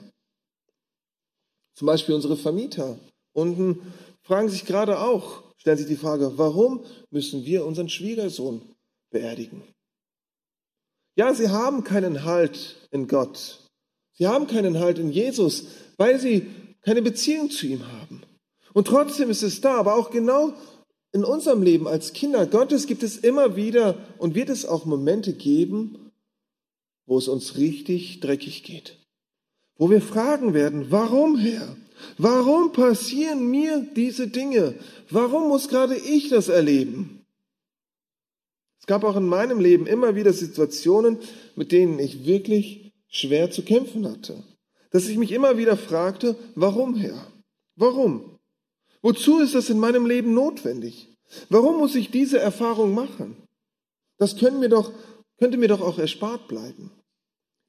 [1.76, 3.00] Zum Beispiel unsere Vermieter
[3.34, 3.80] unten
[4.22, 8.62] fragen sich gerade auch, stellen sich die Frage, warum müssen wir unseren Schwiegersohn
[9.10, 9.62] beerdigen?
[11.16, 13.60] Ja, sie haben keinen Halt in Gott.
[14.14, 15.66] Sie haben keinen Halt in Jesus,
[15.98, 16.48] weil sie
[16.82, 18.22] keine Beziehung zu ihm haben.
[18.74, 20.54] Und trotzdem ist es da, aber auch genau
[21.12, 25.34] in unserem Leben als Kinder Gottes gibt es immer wieder und wird es auch Momente
[25.34, 26.12] geben,
[27.06, 28.98] wo es uns richtig dreckig geht.
[29.78, 31.76] Wo wir fragen werden, warum Herr?
[32.18, 34.76] Warum passieren mir diese Dinge?
[35.10, 37.21] Warum muss gerade ich das erleben?
[38.82, 41.20] Es gab auch in meinem Leben immer wieder Situationen,
[41.56, 44.44] mit denen ich wirklich schwer zu kämpfen hatte.
[44.90, 47.28] Dass ich mich immer wieder fragte, warum Herr?
[47.76, 48.40] Warum?
[49.04, 51.16] Wozu ist das in meinem Leben notwendig?
[51.50, 53.38] Warum muss ich diese Erfahrung machen?
[54.18, 54.92] Das mir doch,
[55.38, 56.92] könnte mir doch auch erspart bleiben.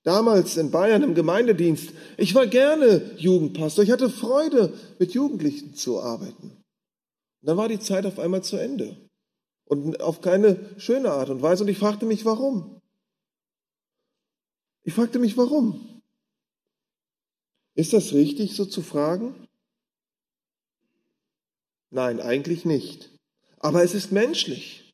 [0.05, 6.01] Damals in Bayern im Gemeindedienst, ich war gerne Jugendpastor, ich hatte Freude, mit Jugendlichen zu
[6.01, 6.51] arbeiten.
[7.41, 8.97] Und dann war die Zeit auf einmal zu Ende.
[9.65, 11.65] Und auf keine schöne Art und Weise.
[11.65, 12.81] Und ich fragte mich, warum?
[14.83, 16.03] Ich fragte mich, warum?
[17.75, 19.35] Ist das richtig, so zu fragen?
[21.91, 23.11] Nein, eigentlich nicht.
[23.59, 24.93] Aber es ist menschlich.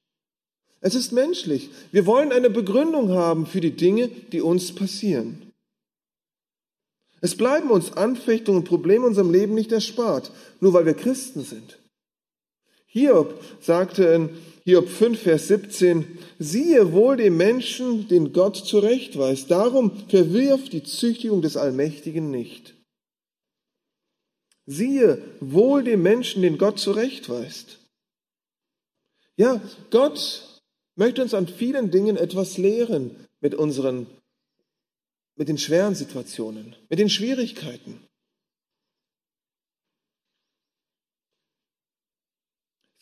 [0.81, 1.71] Es ist menschlich.
[1.91, 5.53] Wir wollen eine Begründung haben für die Dinge, die uns passieren.
[7.21, 11.43] Es bleiben uns Anfechtungen und Probleme in unserem Leben nicht erspart, nur weil wir Christen
[11.43, 11.79] sind.
[12.91, 14.31] Hiob sagte in
[14.65, 21.43] Hiob 5, Vers 17, siehe wohl dem Menschen, den Gott zurechtweist, darum verwirf die Züchtigung
[21.43, 22.75] des Allmächtigen nicht.
[24.67, 27.79] Siehe wohl dem Menschen, den Gott zurechtweist.
[29.37, 30.61] Ja, Gott
[30.97, 34.07] möchte uns an vielen Dingen etwas lehren mit unseren,
[35.37, 38.08] mit den schweren Situationen, mit den Schwierigkeiten.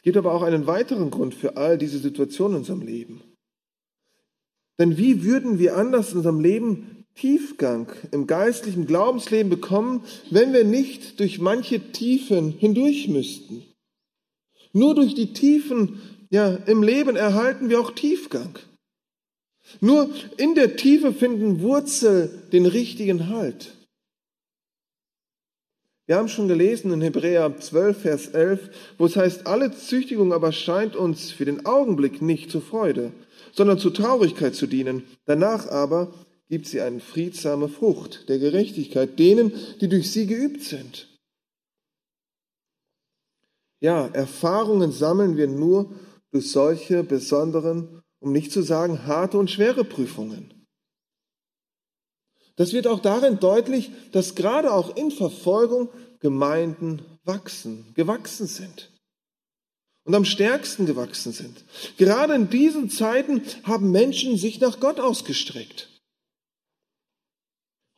[0.07, 3.23] Gibt aber auch einen weiteren Grund für all diese Situationen in unserem Leben.
[4.79, 10.63] Denn wie würden wir anders in unserem Leben Tiefgang im geistlichen Glaubensleben bekommen, wenn wir
[10.63, 13.65] nicht durch manche Tiefen hindurch müssten.
[14.73, 18.57] Nur durch die Tiefen ja, im Leben erhalten wir auch Tiefgang.
[19.81, 23.76] Nur in der Tiefe finden Wurzel den richtigen Halt.
[26.07, 30.53] Wir haben schon gelesen in Hebräer 12, Vers 11, wo es heißt, alle Züchtigung aber
[30.53, 33.13] scheint uns für den Augenblick nicht zur Freude,
[33.53, 35.03] sondern zur Traurigkeit zu dienen.
[35.25, 36.15] Danach aber
[36.49, 41.09] gibt sie eine friedsame Frucht der Gerechtigkeit denen, die durch sie geübt sind.
[43.81, 45.91] Ja, Erfahrungen sammeln wir nur
[46.31, 50.56] durch solche besonderen, um nicht zu sagen harte und schwere Prüfungen.
[52.57, 55.91] Das wird auch darin deutlich, dass gerade auch in Verfolgung
[56.21, 58.91] Gemeinden wachsen, gewachsen sind
[60.05, 61.65] und am stärksten gewachsen sind.
[61.99, 65.89] Gerade in diesen Zeiten haben Menschen sich nach Gott ausgestreckt.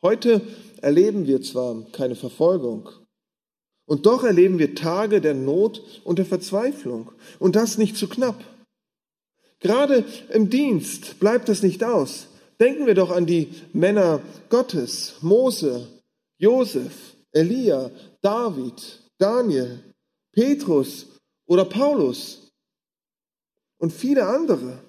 [0.01, 0.41] Heute
[0.81, 2.89] erleben wir zwar keine Verfolgung,
[3.85, 8.43] und doch erleben wir Tage der Not und der Verzweiflung, und das nicht zu knapp.
[9.59, 12.28] Gerade im Dienst bleibt es nicht aus.
[12.59, 15.87] Denken wir doch an die Männer Gottes, Mose,
[16.37, 17.89] Josef, Elia,
[18.21, 19.93] David, Daniel,
[20.33, 21.07] Petrus
[21.47, 22.51] oder Paulus
[23.77, 24.83] und viele andere.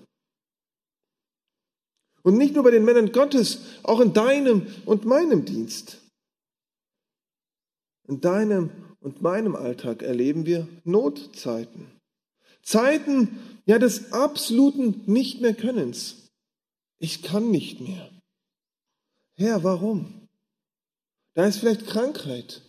[2.23, 5.99] Und nicht nur bei den Männern Gottes, auch in deinem und meinem Dienst.
[8.09, 11.87] In deinem und meinem Alltag erleben wir Notzeiten.
[12.63, 16.20] Zeiten, ja, des absoluten Nicht mehr Könnens.
[17.01, 18.11] Ich kann nicht mehr.
[19.37, 20.29] Herr, warum?
[21.35, 22.63] Da ist vielleicht Krankheit.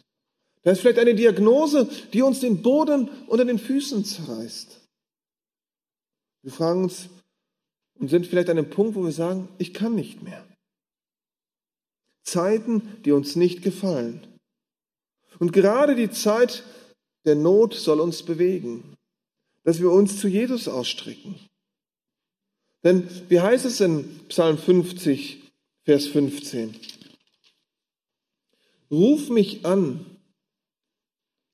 [0.64, 4.80] Da ist vielleicht eine Diagnose, die uns den Boden unter den Füßen zerreißt.
[6.44, 7.10] Wir fragen uns,
[8.00, 10.44] und sind vielleicht an einem Punkt, wo wir sagen, ich kann nicht mehr.
[12.24, 14.26] Zeiten, die uns nicht gefallen.
[15.40, 16.64] Und gerade die Zeit
[17.26, 18.98] der Not soll uns bewegen,
[19.64, 21.36] dass wir uns zu Jesus ausstrecken.
[22.84, 25.52] Denn wie heißt es in Psalm 50,
[25.84, 26.76] Vers 15?
[28.90, 30.06] Ruf mich an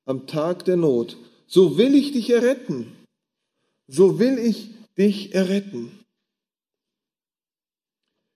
[0.05, 2.95] am Tag der Not, so will ich dich erretten,
[3.87, 5.91] so will ich dich erretten.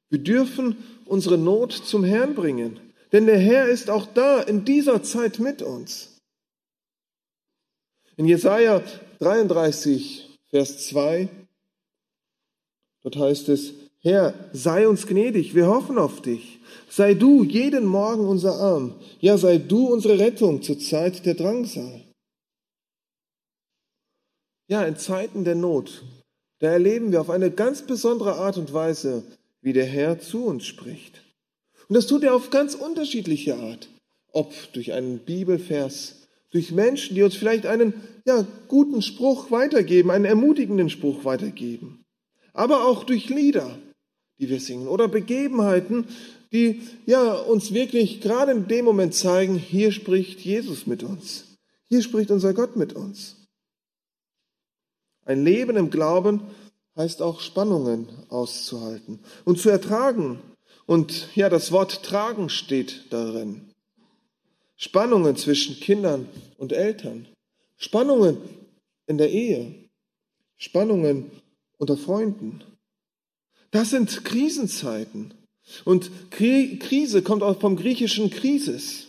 [0.09, 0.75] Wir dürfen
[1.05, 2.79] unsere Not zum Herrn bringen,
[3.13, 6.19] denn der Herr ist auch da in dieser Zeit mit uns.
[8.17, 8.83] In Jesaja
[9.19, 11.29] 33, Vers 2,
[13.03, 16.59] dort heißt es, Herr, sei uns gnädig, wir hoffen auf dich.
[16.89, 18.95] Sei du jeden Morgen unser Arm.
[19.19, 22.01] Ja, sei du unsere Rettung zur Zeit der Drangsal.
[24.71, 26.01] ja, in Zeiten der Not,
[26.59, 29.23] da erleben wir auf eine ganz besondere Art und Weise,
[29.61, 31.21] wie der Herr zu uns spricht.
[31.89, 33.89] Und das tut er auf ganz unterschiedliche Art.
[34.31, 37.93] Ob durch einen Bibelvers, durch Menschen, die uns vielleicht einen
[38.25, 42.00] ja, guten Spruch weitergeben, einen ermutigenden Spruch weitergeben.
[42.53, 43.77] Aber auch durch Lieder,
[44.39, 46.07] die wir singen oder Begebenheiten,
[46.51, 51.45] die ja uns wirklich gerade in dem Moment zeigen, hier spricht Jesus mit uns.
[51.87, 53.37] Hier spricht unser Gott mit uns.
[55.25, 56.41] Ein Leben im Glauben
[56.95, 60.39] heißt auch Spannungen auszuhalten und zu ertragen.
[60.85, 63.69] Und ja, das Wort tragen steht darin.
[64.75, 67.27] Spannungen zwischen Kindern und Eltern,
[67.77, 68.37] Spannungen
[69.05, 69.75] in der Ehe,
[70.57, 71.31] Spannungen
[71.81, 72.61] unter Freunden.
[73.71, 75.33] Das sind Krisenzeiten.
[75.83, 79.07] Und Krise kommt auch vom griechischen Krisis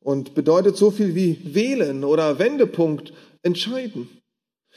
[0.00, 4.08] und bedeutet so viel wie wählen oder Wendepunkt entscheiden.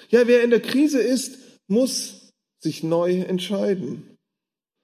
[0.10, 1.38] Ja, wer in der Krise ist,
[1.68, 4.18] muss sich neu entscheiden.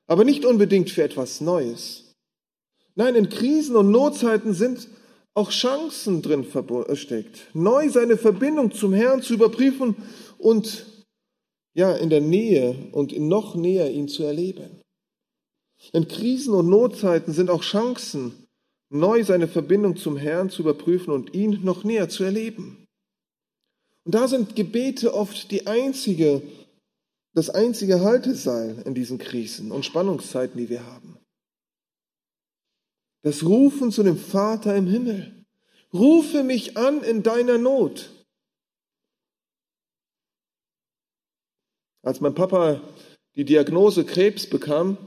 [0.08, 2.14] Aber nicht unbedingt für etwas Neues.
[2.96, 4.90] Nein, in Krisen und Notzeiten sind
[5.34, 9.96] auch Chancen drin versteckt, neu seine Verbindung zum Herrn zu überprüfen
[10.38, 10.86] und
[11.74, 14.82] ja, in der Nähe und noch näher ihn zu erleben.
[15.92, 18.48] In Krisen und Notzeiten sind auch Chancen,
[18.90, 22.86] neu seine Verbindung zum Herrn zu überprüfen und ihn noch näher zu erleben.
[24.06, 26.42] Und da sind Gebete oft die einzige,
[27.34, 31.18] das einzige Halteseil in diesen Krisen und Spannungszeiten, die wir haben.
[33.24, 35.46] Das Rufen zu dem Vater im Himmel.
[35.94, 38.10] Rufe mich an in deiner Not.
[42.04, 42.82] Als mein Papa
[43.36, 44.98] die Diagnose Krebs bekam,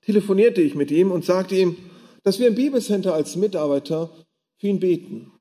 [0.00, 1.76] telefonierte ich mit ihm und sagte ihm,
[2.22, 4.10] dass wir im Bibelcenter als Mitarbeiter
[4.56, 5.32] für ihn beten.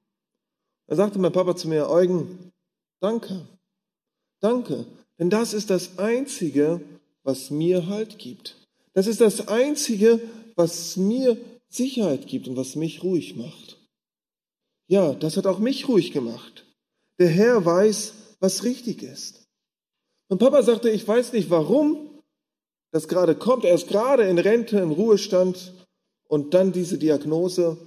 [0.88, 2.52] Da sagte mein Papa zu mir, Eugen,
[3.00, 3.48] danke,
[4.40, 4.86] danke,
[5.20, 6.82] denn das ist das Einzige,
[7.24, 8.58] was mir Halt gibt.
[8.94, 10.20] Das ist das Einzige,
[10.56, 11.38] was mir
[11.70, 13.78] Sicherheit gibt und was mich ruhig macht.
[14.88, 16.66] Ja, das hat auch mich ruhig gemacht.
[17.20, 19.41] Der Herr weiß, was richtig ist.
[20.32, 22.10] Und Papa sagte, ich weiß nicht, warum
[22.94, 23.66] das gerade kommt.
[23.66, 25.74] Er ist gerade in Rente, im Ruhestand
[26.30, 27.78] und dann diese Diagnose.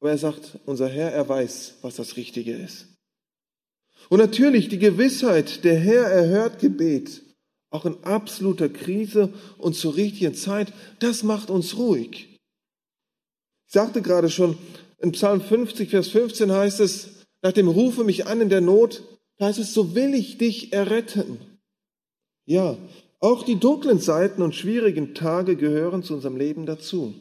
[0.00, 2.88] Aber er sagt, unser Herr, er weiß, was das Richtige ist.
[4.08, 7.22] Und natürlich die Gewissheit, der Herr erhört Gebet,
[7.70, 12.36] auch in absoluter Krise und zur richtigen Zeit, das macht uns ruhig.
[13.68, 14.58] Ich sagte gerade schon,
[14.98, 19.04] in Psalm 50, Vers 15 heißt es, nach dem Rufe mich an in der Not,
[19.38, 21.55] da heißt es, so will ich dich erretten.
[22.46, 22.78] Ja,
[23.20, 27.14] auch die dunklen Seiten und schwierigen Tage gehören zu unserem Leben dazu.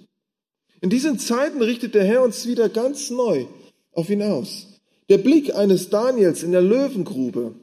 [0.81, 3.47] In diesen Zeiten richtet der Herr uns wieder ganz neu
[3.91, 4.67] auf ihn aus.
[5.09, 7.55] Der Blick eines Daniels in der Löwengrube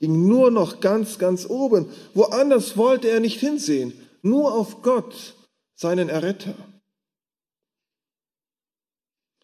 [0.00, 1.86] ging nur noch ganz, ganz oben.
[2.14, 5.34] Woanders wollte er nicht hinsehen, nur auf Gott,
[5.74, 6.54] seinen Erretter.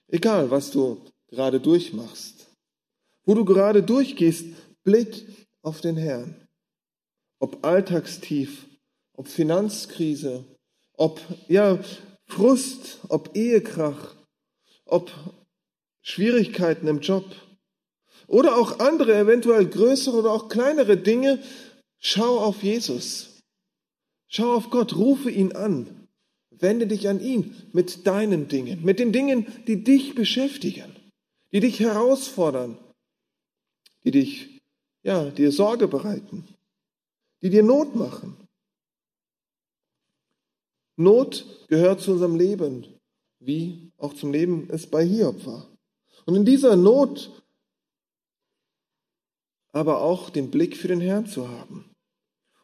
[0.09, 2.47] Egal, was du gerade durchmachst,
[3.25, 4.47] wo du gerade durchgehst,
[4.85, 5.27] blick
[5.63, 6.46] auf den Herrn.
[7.39, 8.67] Ob Alltagstief,
[9.15, 10.45] ob Finanzkrise,
[10.95, 11.79] ob ja,
[12.27, 14.15] Frust, ob Ehekrach,
[14.85, 15.13] ob
[16.03, 17.25] Schwierigkeiten im Job
[18.27, 21.43] oder auch andere, eventuell größere oder auch kleinere Dinge,
[21.99, 23.41] schau auf Jesus.
[24.29, 26.09] Schau auf Gott, rufe ihn an.
[26.51, 30.97] Wende dich an ihn mit deinen Dingen, mit den Dingen, die dich beschäftigen,
[31.53, 32.79] die dich herausfordern,
[34.05, 34.61] die dich,
[35.03, 36.45] ja, dir Sorge bereiten,
[37.47, 38.37] die dir Not machen.
[40.97, 42.85] Not gehört zu unserem Leben,
[43.39, 45.69] wie auch zum Leben es bei Hiob war.
[46.25, 47.31] Und in dieser Not
[49.71, 51.89] aber auch den Blick für den Herrn zu haben.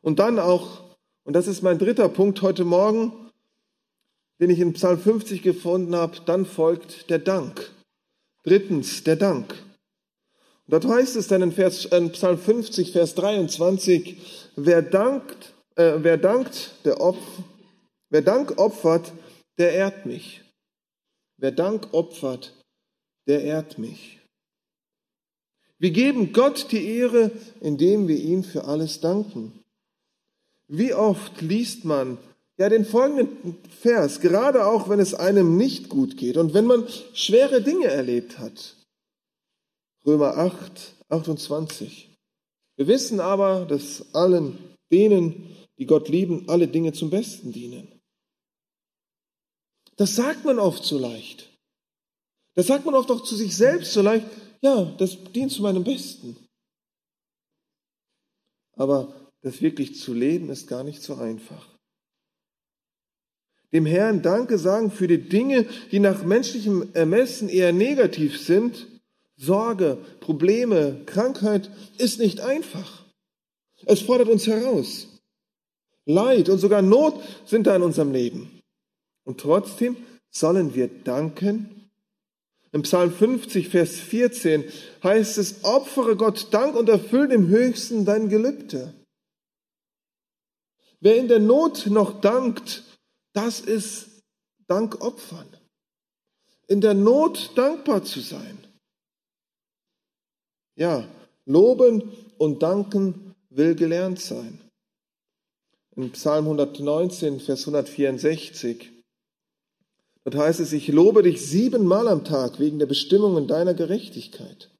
[0.00, 3.30] Und dann auch, und das ist mein dritter Punkt heute Morgen,
[4.40, 7.70] den ich in Psalm 50 gefunden habe, dann folgt der Dank.
[8.42, 9.54] Drittens, der Dank.
[10.68, 14.16] Dort heißt es dann in, Vers, in Psalm 50, Vers 23,
[14.56, 17.22] wer dankt, äh, wer dankt, der Opf,
[18.10, 19.12] wer Dank opfert,
[19.58, 20.40] der ehrt mich.
[21.36, 22.54] Wer Dank opfert,
[23.26, 24.20] der ehrt mich.
[25.78, 29.60] Wir geben Gott die Ehre, indem wir ihn für alles danken.
[30.68, 32.18] Wie oft liest man
[32.58, 36.86] ja, den folgenden Vers, gerade auch wenn es einem nicht gut geht und wenn man
[37.12, 38.76] schwere Dinge erlebt hat.
[40.04, 42.10] Römer 8, 28.
[42.76, 44.58] Wir wissen aber, dass allen
[44.90, 48.00] denen, die Gott lieben, alle Dinge zum Besten dienen.
[49.96, 51.50] Das sagt man oft so leicht.
[52.54, 54.26] Das sagt man oft auch zu sich selbst so leicht.
[54.60, 56.36] Ja, das dient zu meinem Besten.
[58.76, 61.68] aber das wirklich zu leben ist gar nicht so einfach.
[63.72, 68.86] Dem Herrn Danke sagen für die Dinge, die nach menschlichem Ermessen eher negativ sind,
[69.42, 71.68] Sorge, Probleme, Krankheit,
[71.98, 73.02] ist nicht einfach.
[73.84, 75.08] Es fordert uns heraus.
[76.06, 78.62] Leid und sogar Not sind da in unserem Leben.
[79.24, 79.96] Und trotzdem
[80.30, 81.90] sollen wir danken.
[82.70, 84.64] Im Psalm 50, Vers 14
[85.02, 88.94] heißt es, opfere Gott Dank und erfülle im Höchsten dein Gelübde.
[91.00, 92.84] Wer in der Not noch dankt,
[93.32, 94.06] das ist
[94.68, 95.48] Dankopfern.
[96.68, 98.61] In der Not dankbar zu sein.
[100.76, 101.06] Ja,
[101.44, 104.60] loben und danken will gelernt sein.
[105.96, 108.92] In Psalm 119, Vers 164
[110.24, 114.70] Dort heißt es, ich lobe dich siebenmal am Tag wegen der Bestimmungen deiner Gerechtigkeit.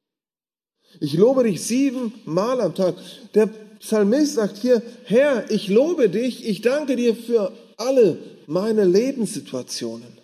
[1.01, 2.95] Ich lobe dich siebenmal am Tag.
[3.35, 3.49] Der
[3.81, 10.21] Psalmist sagt hier, Herr, ich lobe dich, ich danke dir für alle meine Lebenssituationen.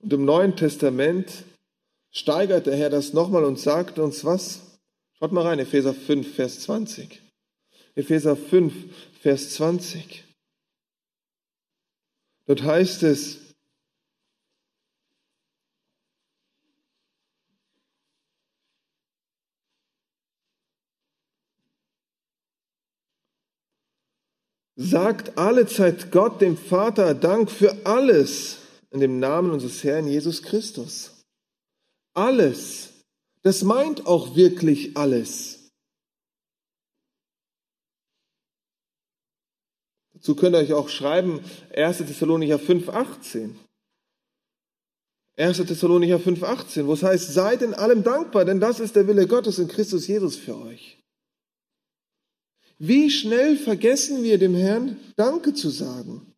[0.00, 1.44] Und im Neuen Testament
[2.18, 4.60] steigert der Herr das nochmal und sagt uns was?
[5.18, 7.20] Schaut mal rein, Epheser 5, Vers 20.
[7.94, 8.72] Epheser 5,
[9.20, 10.24] Vers 20.
[12.46, 13.38] Dort heißt es,
[24.80, 28.58] Sagt alle Zeit Gott, dem Vater, Dank für alles
[28.92, 31.17] in dem Namen unseres Herrn Jesus Christus.
[32.18, 33.04] Alles.
[33.42, 35.70] Das meint auch wirklich alles.
[40.14, 41.40] Dazu könnt ihr euch auch schreiben,
[41.76, 41.98] 1.
[41.98, 43.54] Thessalonicher 5,18.
[45.36, 45.58] 1.
[45.58, 49.60] Thessalonicher 5,18, wo es heißt, seid in allem dankbar, denn das ist der Wille Gottes
[49.60, 50.98] in Christus Jesus für euch.
[52.78, 56.34] Wie schnell vergessen wir dem Herrn Danke zu sagen,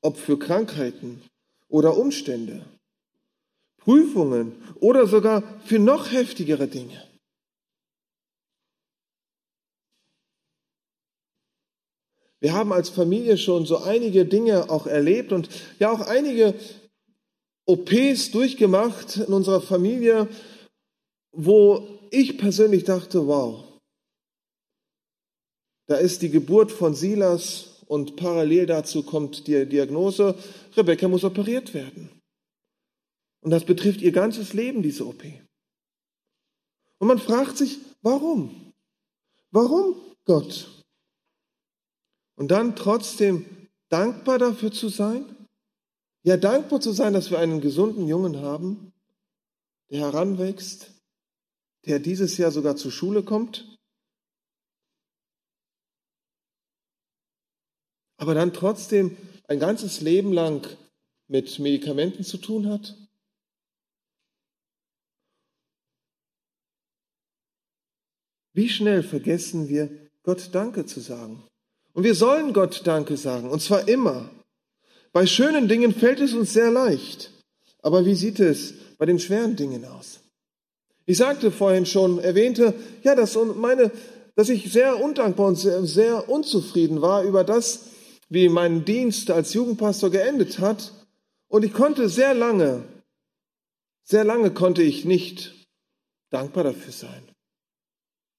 [0.00, 1.22] ob für Krankheiten
[1.68, 2.64] oder Umstände,
[3.86, 7.00] Prüfungen oder sogar für noch heftigere Dinge.
[12.40, 16.54] Wir haben als Familie schon so einige Dinge auch erlebt und ja auch einige
[17.66, 20.28] OPs durchgemacht in unserer Familie,
[21.30, 23.62] wo ich persönlich dachte, wow,
[25.86, 30.34] da ist die Geburt von Silas und parallel dazu kommt die Diagnose,
[30.76, 32.15] Rebecca muss operiert werden.
[33.46, 35.22] Und das betrifft ihr ganzes Leben, diese OP.
[36.98, 38.72] Und man fragt sich, warum?
[39.52, 39.94] Warum
[40.24, 40.84] Gott?
[42.34, 45.46] Und dann trotzdem dankbar dafür zu sein?
[46.24, 48.92] Ja, dankbar zu sein, dass wir einen gesunden Jungen haben,
[49.90, 50.90] der heranwächst,
[51.84, 53.78] der dieses Jahr sogar zur Schule kommt,
[58.16, 59.16] aber dann trotzdem
[59.46, 60.66] ein ganzes Leben lang
[61.28, 63.05] mit Medikamenten zu tun hat?
[68.56, 69.90] Wie schnell vergessen wir,
[70.22, 71.42] Gott Danke zu sagen?
[71.92, 74.30] Und wir sollen Gott Danke sagen, und zwar immer.
[75.12, 77.30] Bei schönen Dingen fällt es uns sehr leicht.
[77.82, 80.20] Aber wie sieht es bei den schweren Dingen aus?
[81.04, 83.92] Ich sagte vorhin schon, erwähnte, ja, dass meine,
[84.36, 87.80] dass ich sehr undankbar und sehr, sehr unzufrieden war über das,
[88.30, 90.94] wie mein Dienst als Jugendpastor geendet hat.
[91.48, 92.84] Und ich konnte sehr lange,
[94.02, 95.54] sehr lange konnte ich nicht
[96.30, 97.35] dankbar dafür sein.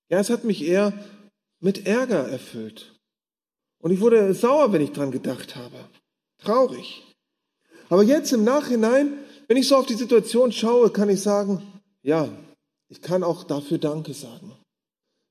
[0.09, 0.93] Ja, es hat mich eher
[1.59, 2.95] mit Ärger erfüllt.
[3.79, 5.77] Und ich wurde sauer, wenn ich dran gedacht habe.
[6.39, 7.03] Traurig.
[7.89, 9.13] Aber jetzt im Nachhinein,
[9.47, 11.61] wenn ich so auf die Situation schaue, kann ich sagen,
[12.01, 12.29] ja,
[12.89, 14.53] ich kann auch dafür Danke sagen.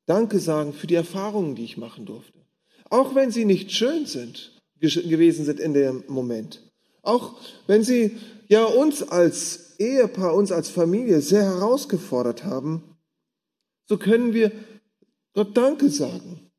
[0.06, 2.38] Danke sagen für die Erfahrungen, die ich machen durfte.
[2.90, 6.62] Auch wenn sie nicht schön sind, gewesen sind in dem Moment.
[7.02, 7.34] Auch
[7.66, 8.16] wenn sie
[8.48, 12.95] ja uns als Ehepaar, uns als Familie sehr herausgefordert haben,
[13.86, 14.52] so können wir
[15.32, 16.50] Gott Danke sagen.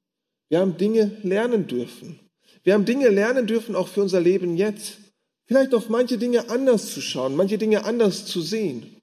[0.49, 2.19] Wir haben Dinge lernen dürfen.
[2.63, 4.97] Wir haben Dinge lernen dürfen, auch für unser Leben jetzt.
[5.45, 9.01] Vielleicht auf manche Dinge anders zu schauen, manche Dinge anders zu sehen.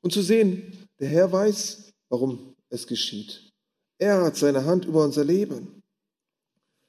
[0.00, 3.52] Und zu sehen, der Herr weiß, warum es geschieht.
[3.98, 5.82] Er hat seine Hand über unser Leben.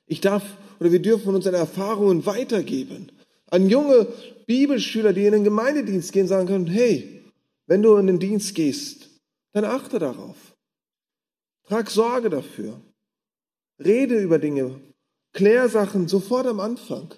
[0.07, 0.43] Ich darf
[0.79, 3.11] oder wir dürfen unsere Erfahrungen weitergeben.
[3.47, 4.07] An junge
[4.47, 7.23] Bibelschüler, die in den Gemeindedienst gehen, sagen können, hey,
[7.67, 9.09] wenn du in den Dienst gehst,
[9.53, 10.54] dann achte darauf.
[11.67, 12.79] Trag Sorge dafür.
[13.83, 14.79] Rede über Dinge.
[15.33, 17.13] Klär Sachen sofort am Anfang.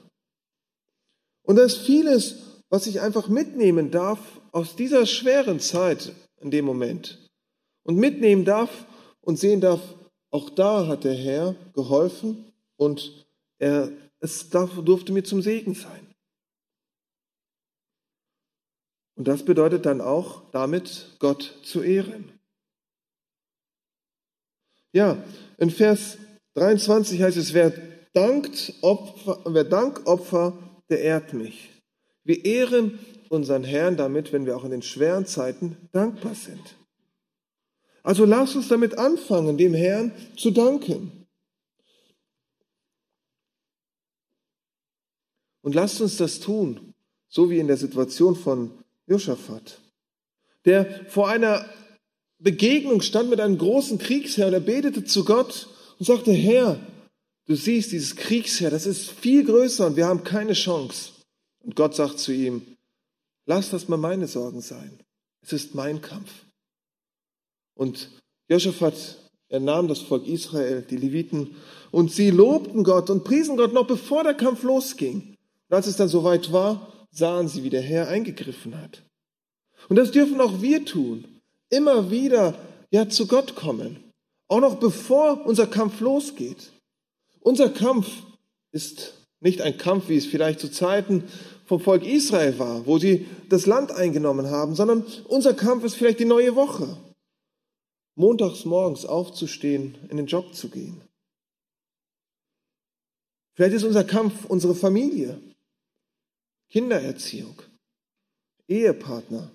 [1.43, 4.19] Und da ist vieles, was ich einfach mitnehmen darf
[4.51, 7.27] aus dieser schweren Zeit in dem Moment.
[7.87, 8.85] und mitnehmen darf
[9.21, 9.81] und sehen darf,
[10.29, 13.25] auch da hat der Herr geholfen und
[13.59, 16.13] er, es durfte mir zum Segen sein.
[19.15, 22.36] Und das bedeutet dann auch, damit Gott zu ehren.
[24.97, 25.23] Ja,
[25.59, 26.17] in Vers
[26.55, 27.71] 23 heißt es, wer
[28.13, 30.57] dankt Opfer, wer Dankopfer,
[30.89, 31.69] der ehrt mich.
[32.23, 32.97] Wir ehren
[33.29, 36.77] unseren Herrn damit, wenn wir auch in den schweren Zeiten dankbar sind.
[38.01, 41.27] Also lasst uns damit anfangen, dem Herrn zu danken.
[45.61, 46.95] Und lasst uns das tun,
[47.27, 48.71] so wie in der Situation von
[49.05, 49.79] Josaphat,
[50.65, 51.69] der vor einer
[52.39, 55.67] Begegnung stand mit einem großen Kriegsherr und er betete zu Gott
[55.97, 56.79] und sagte, Herr,
[57.45, 61.11] du siehst dieses Kriegsherr, das ist viel größer und wir haben keine Chance.
[61.63, 62.61] Und Gott sagt zu ihm,
[63.45, 64.99] lass das mal meine Sorgen sein.
[65.41, 66.31] Es ist mein Kampf.
[67.75, 68.09] Und
[68.49, 69.17] Josaphat,
[69.49, 71.55] er nahm das Volk Israel, die Leviten,
[71.91, 75.35] und sie lobten Gott und priesen Gott noch bevor der Kampf losging.
[75.69, 79.03] Und als es dann soweit war, sahen sie, wie der Herr eingegriffen hat.
[79.89, 81.36] Und das dürfen auch wir tun.
[81.69, 82.57] Immer wieder
[82.91, 84.13] ja zu Gott kommen.
[84.47, 86.71] Auch noch bevor unser Kampf losgeht.
[87.41, 88.07] Unser Kampf
[88.71, 91.23] ist nicht ein Kampf, wie es vielleicht zu Zeiten
[91.65, 96.19] vom Volk Israel war, wo sie das Land eingenommen haben, sondern unser Kampf ist vielleicht
[96.19, 96.97] die neue Woche.
[98.15, 101.01] Montags morgens aufzustehen, in den Job zu gehen.
[103.53, 105.41] Vielleicht ist unser Kampf unsere Familie,
[106.69, 107.61] Kindererziehung,
[108.67, 109.51] Ehepartner.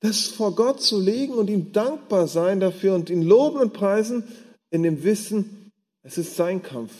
[0.00, 4.24] Das vor Gott zu legen und ihm dankbar sein dafür und ihn loben und preisen
[4.70, 5.72] in dem Wissen,
[6.02, 6.92] es ist sein Kampf.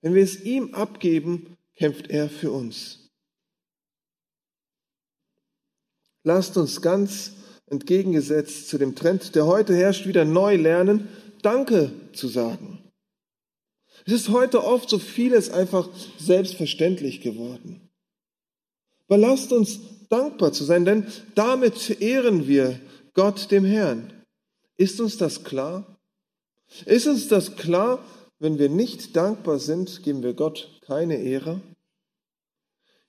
[0.00, 3.10] Wenn wir es ihm abgeben, kämpft er für uns.
[6.24, 7.32] Lasst uns ganz
[7.66, 11.08] entgegengesetzt zu dem Trend, der heute herrscht, wieder neu lernen,
[11.42, 12.80] Danke zu sagen.
[14.04, 15.88] Es ist heute oft so vieles einfach
[16.18, 17.88] selbstverständlich geworden.
[19.08, 19.80] Aber lasst uns
[20.10, 22.78] dankbar zu sein, denn damit ehren wir
[23.14, 24.12] Gott dem Herrn.
[24.76, 25.98] Ist uns das klar?
[26.84, 28.04] Ist uns das klar,
[28.38, 31.60] wenn wir nicht dankbar sind, geben wir Gott keine Ehre?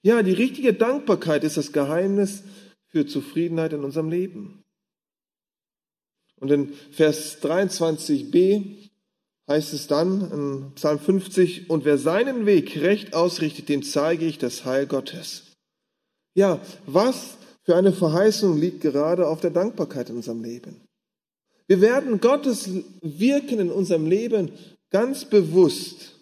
[0.02, 2.44] Ja, die richtige Dankbarkeit ist das Geheimnis
[2.88, 4.64] für Zufriedenheit in unserem Leben.
[6.38, 8.90] Und in Vers 23b
[9.48, 14.40] heißt es dann in Psalm 50, und wer seinen Weg recht ausrichtet, dem zeige ich
[14.40, 15.51] das Heil Gottes.
[16.34, 20.82] Ja, was für eine Verheißung liegt gerade auf der Dankbarkeit in unserem Leben?
[21.68, 22.70] Wir werden Gottes
[23.02, 24.52] Wirken in unserem Leben
[24.90, 26.20] ganz bewusst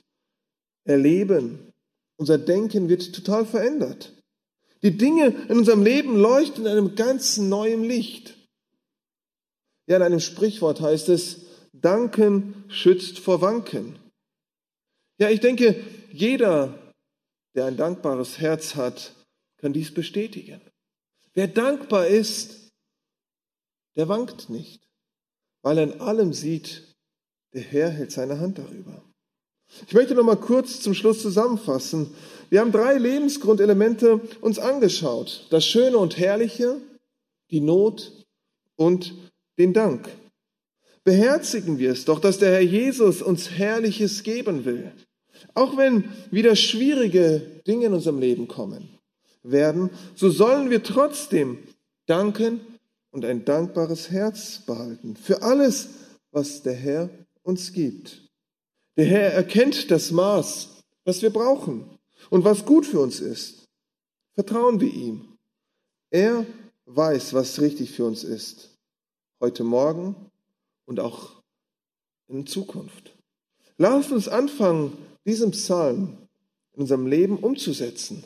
[0.83, 1.73] erleben.
[2.17, 4.13] Unser Denken wird total verändert.
[4.83, 8.35] Die Dinge in unserem Leben leuchten in einem ganz neuen Licht.
[9.87, 13.97] Ja, in einem Sprichwort heißt es, Danken schützt vor Wanken.
[15.17, 16.77] Ja, ich denke, jeder,
[17.55, 19.13] der ein dankbares Herz hat,
[19.59, 20.61] kann dies bestätigen.
[21.33, 22.71] Wer dankbar ist,
[23.95, 24.81] der wankt nicht,
[25.61, 26.95] weil er in allem sieht,
[27.53, 29.03] der Herr hält seine Hand darüber.
[29.87, 32.15] Ich möchte noch mal kurz zum Schluss zusammenfassen.
[32.49, 35.45] Wir haben drei Lebensgrundelemente uns angeschaut.
[35.51, 36.81] Das Schöne und Herrliche,
[37.51, 38.25] die Not
[38.75, 39.13] und
[39.59, 40.09] den Dank.
[41.03, 44.91] Beherzigen wir es doch, dass der Herr Jesus uns Herrliches geben will.
[45.53, 48.98] Auch wenn wieder schwierige Dinge in unserem Leben kommen
[49.43, 51.59] werden, so sollen wir trotzdem
[52.05, 52.61] danken
[53.11, 55.89] und ein dankbares Herz behalten für alles,
[56.31, 57.09] was der Herr
[57.43, 58.29] uns gibt.
[58.97, 61.97] Der Herr erkennt das Maß, was wir brauchen
[62.29, 63.67] und was gut für uns ist.
[64.33, 65.37] Vertrauen wir ihm.
[66.11, 66.45] Er
[66.85, 68.77] weiß, was richtig für uns ist.
[69.39, 70.15] Heute Morgen
[70.85, 71.41] und auch
[72.27, 73.15] in Zukunft.
[73.77, 76.17] Lasst uns anfangen, diesen Psalm
[76.73, 78.23] in unserem Leben umzusetzen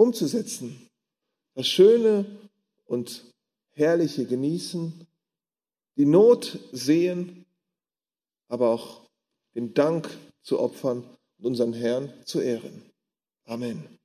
[0.00, 0.88] umzusetzen.
[1.54, 2.24] Das Schöne
[2.86, 3.30] und
[3.72, 5.06] Herrliche genießen,
[5.96, 7.44] die Not sehen,
[8.48, 9.02] aber auch
[9.54, 10.08] den Dank
[10.40, 11.04] zu opfern
[11.38, 12.90] und unseren Herrn zu ehren.
[13.44, 13.99] Amen.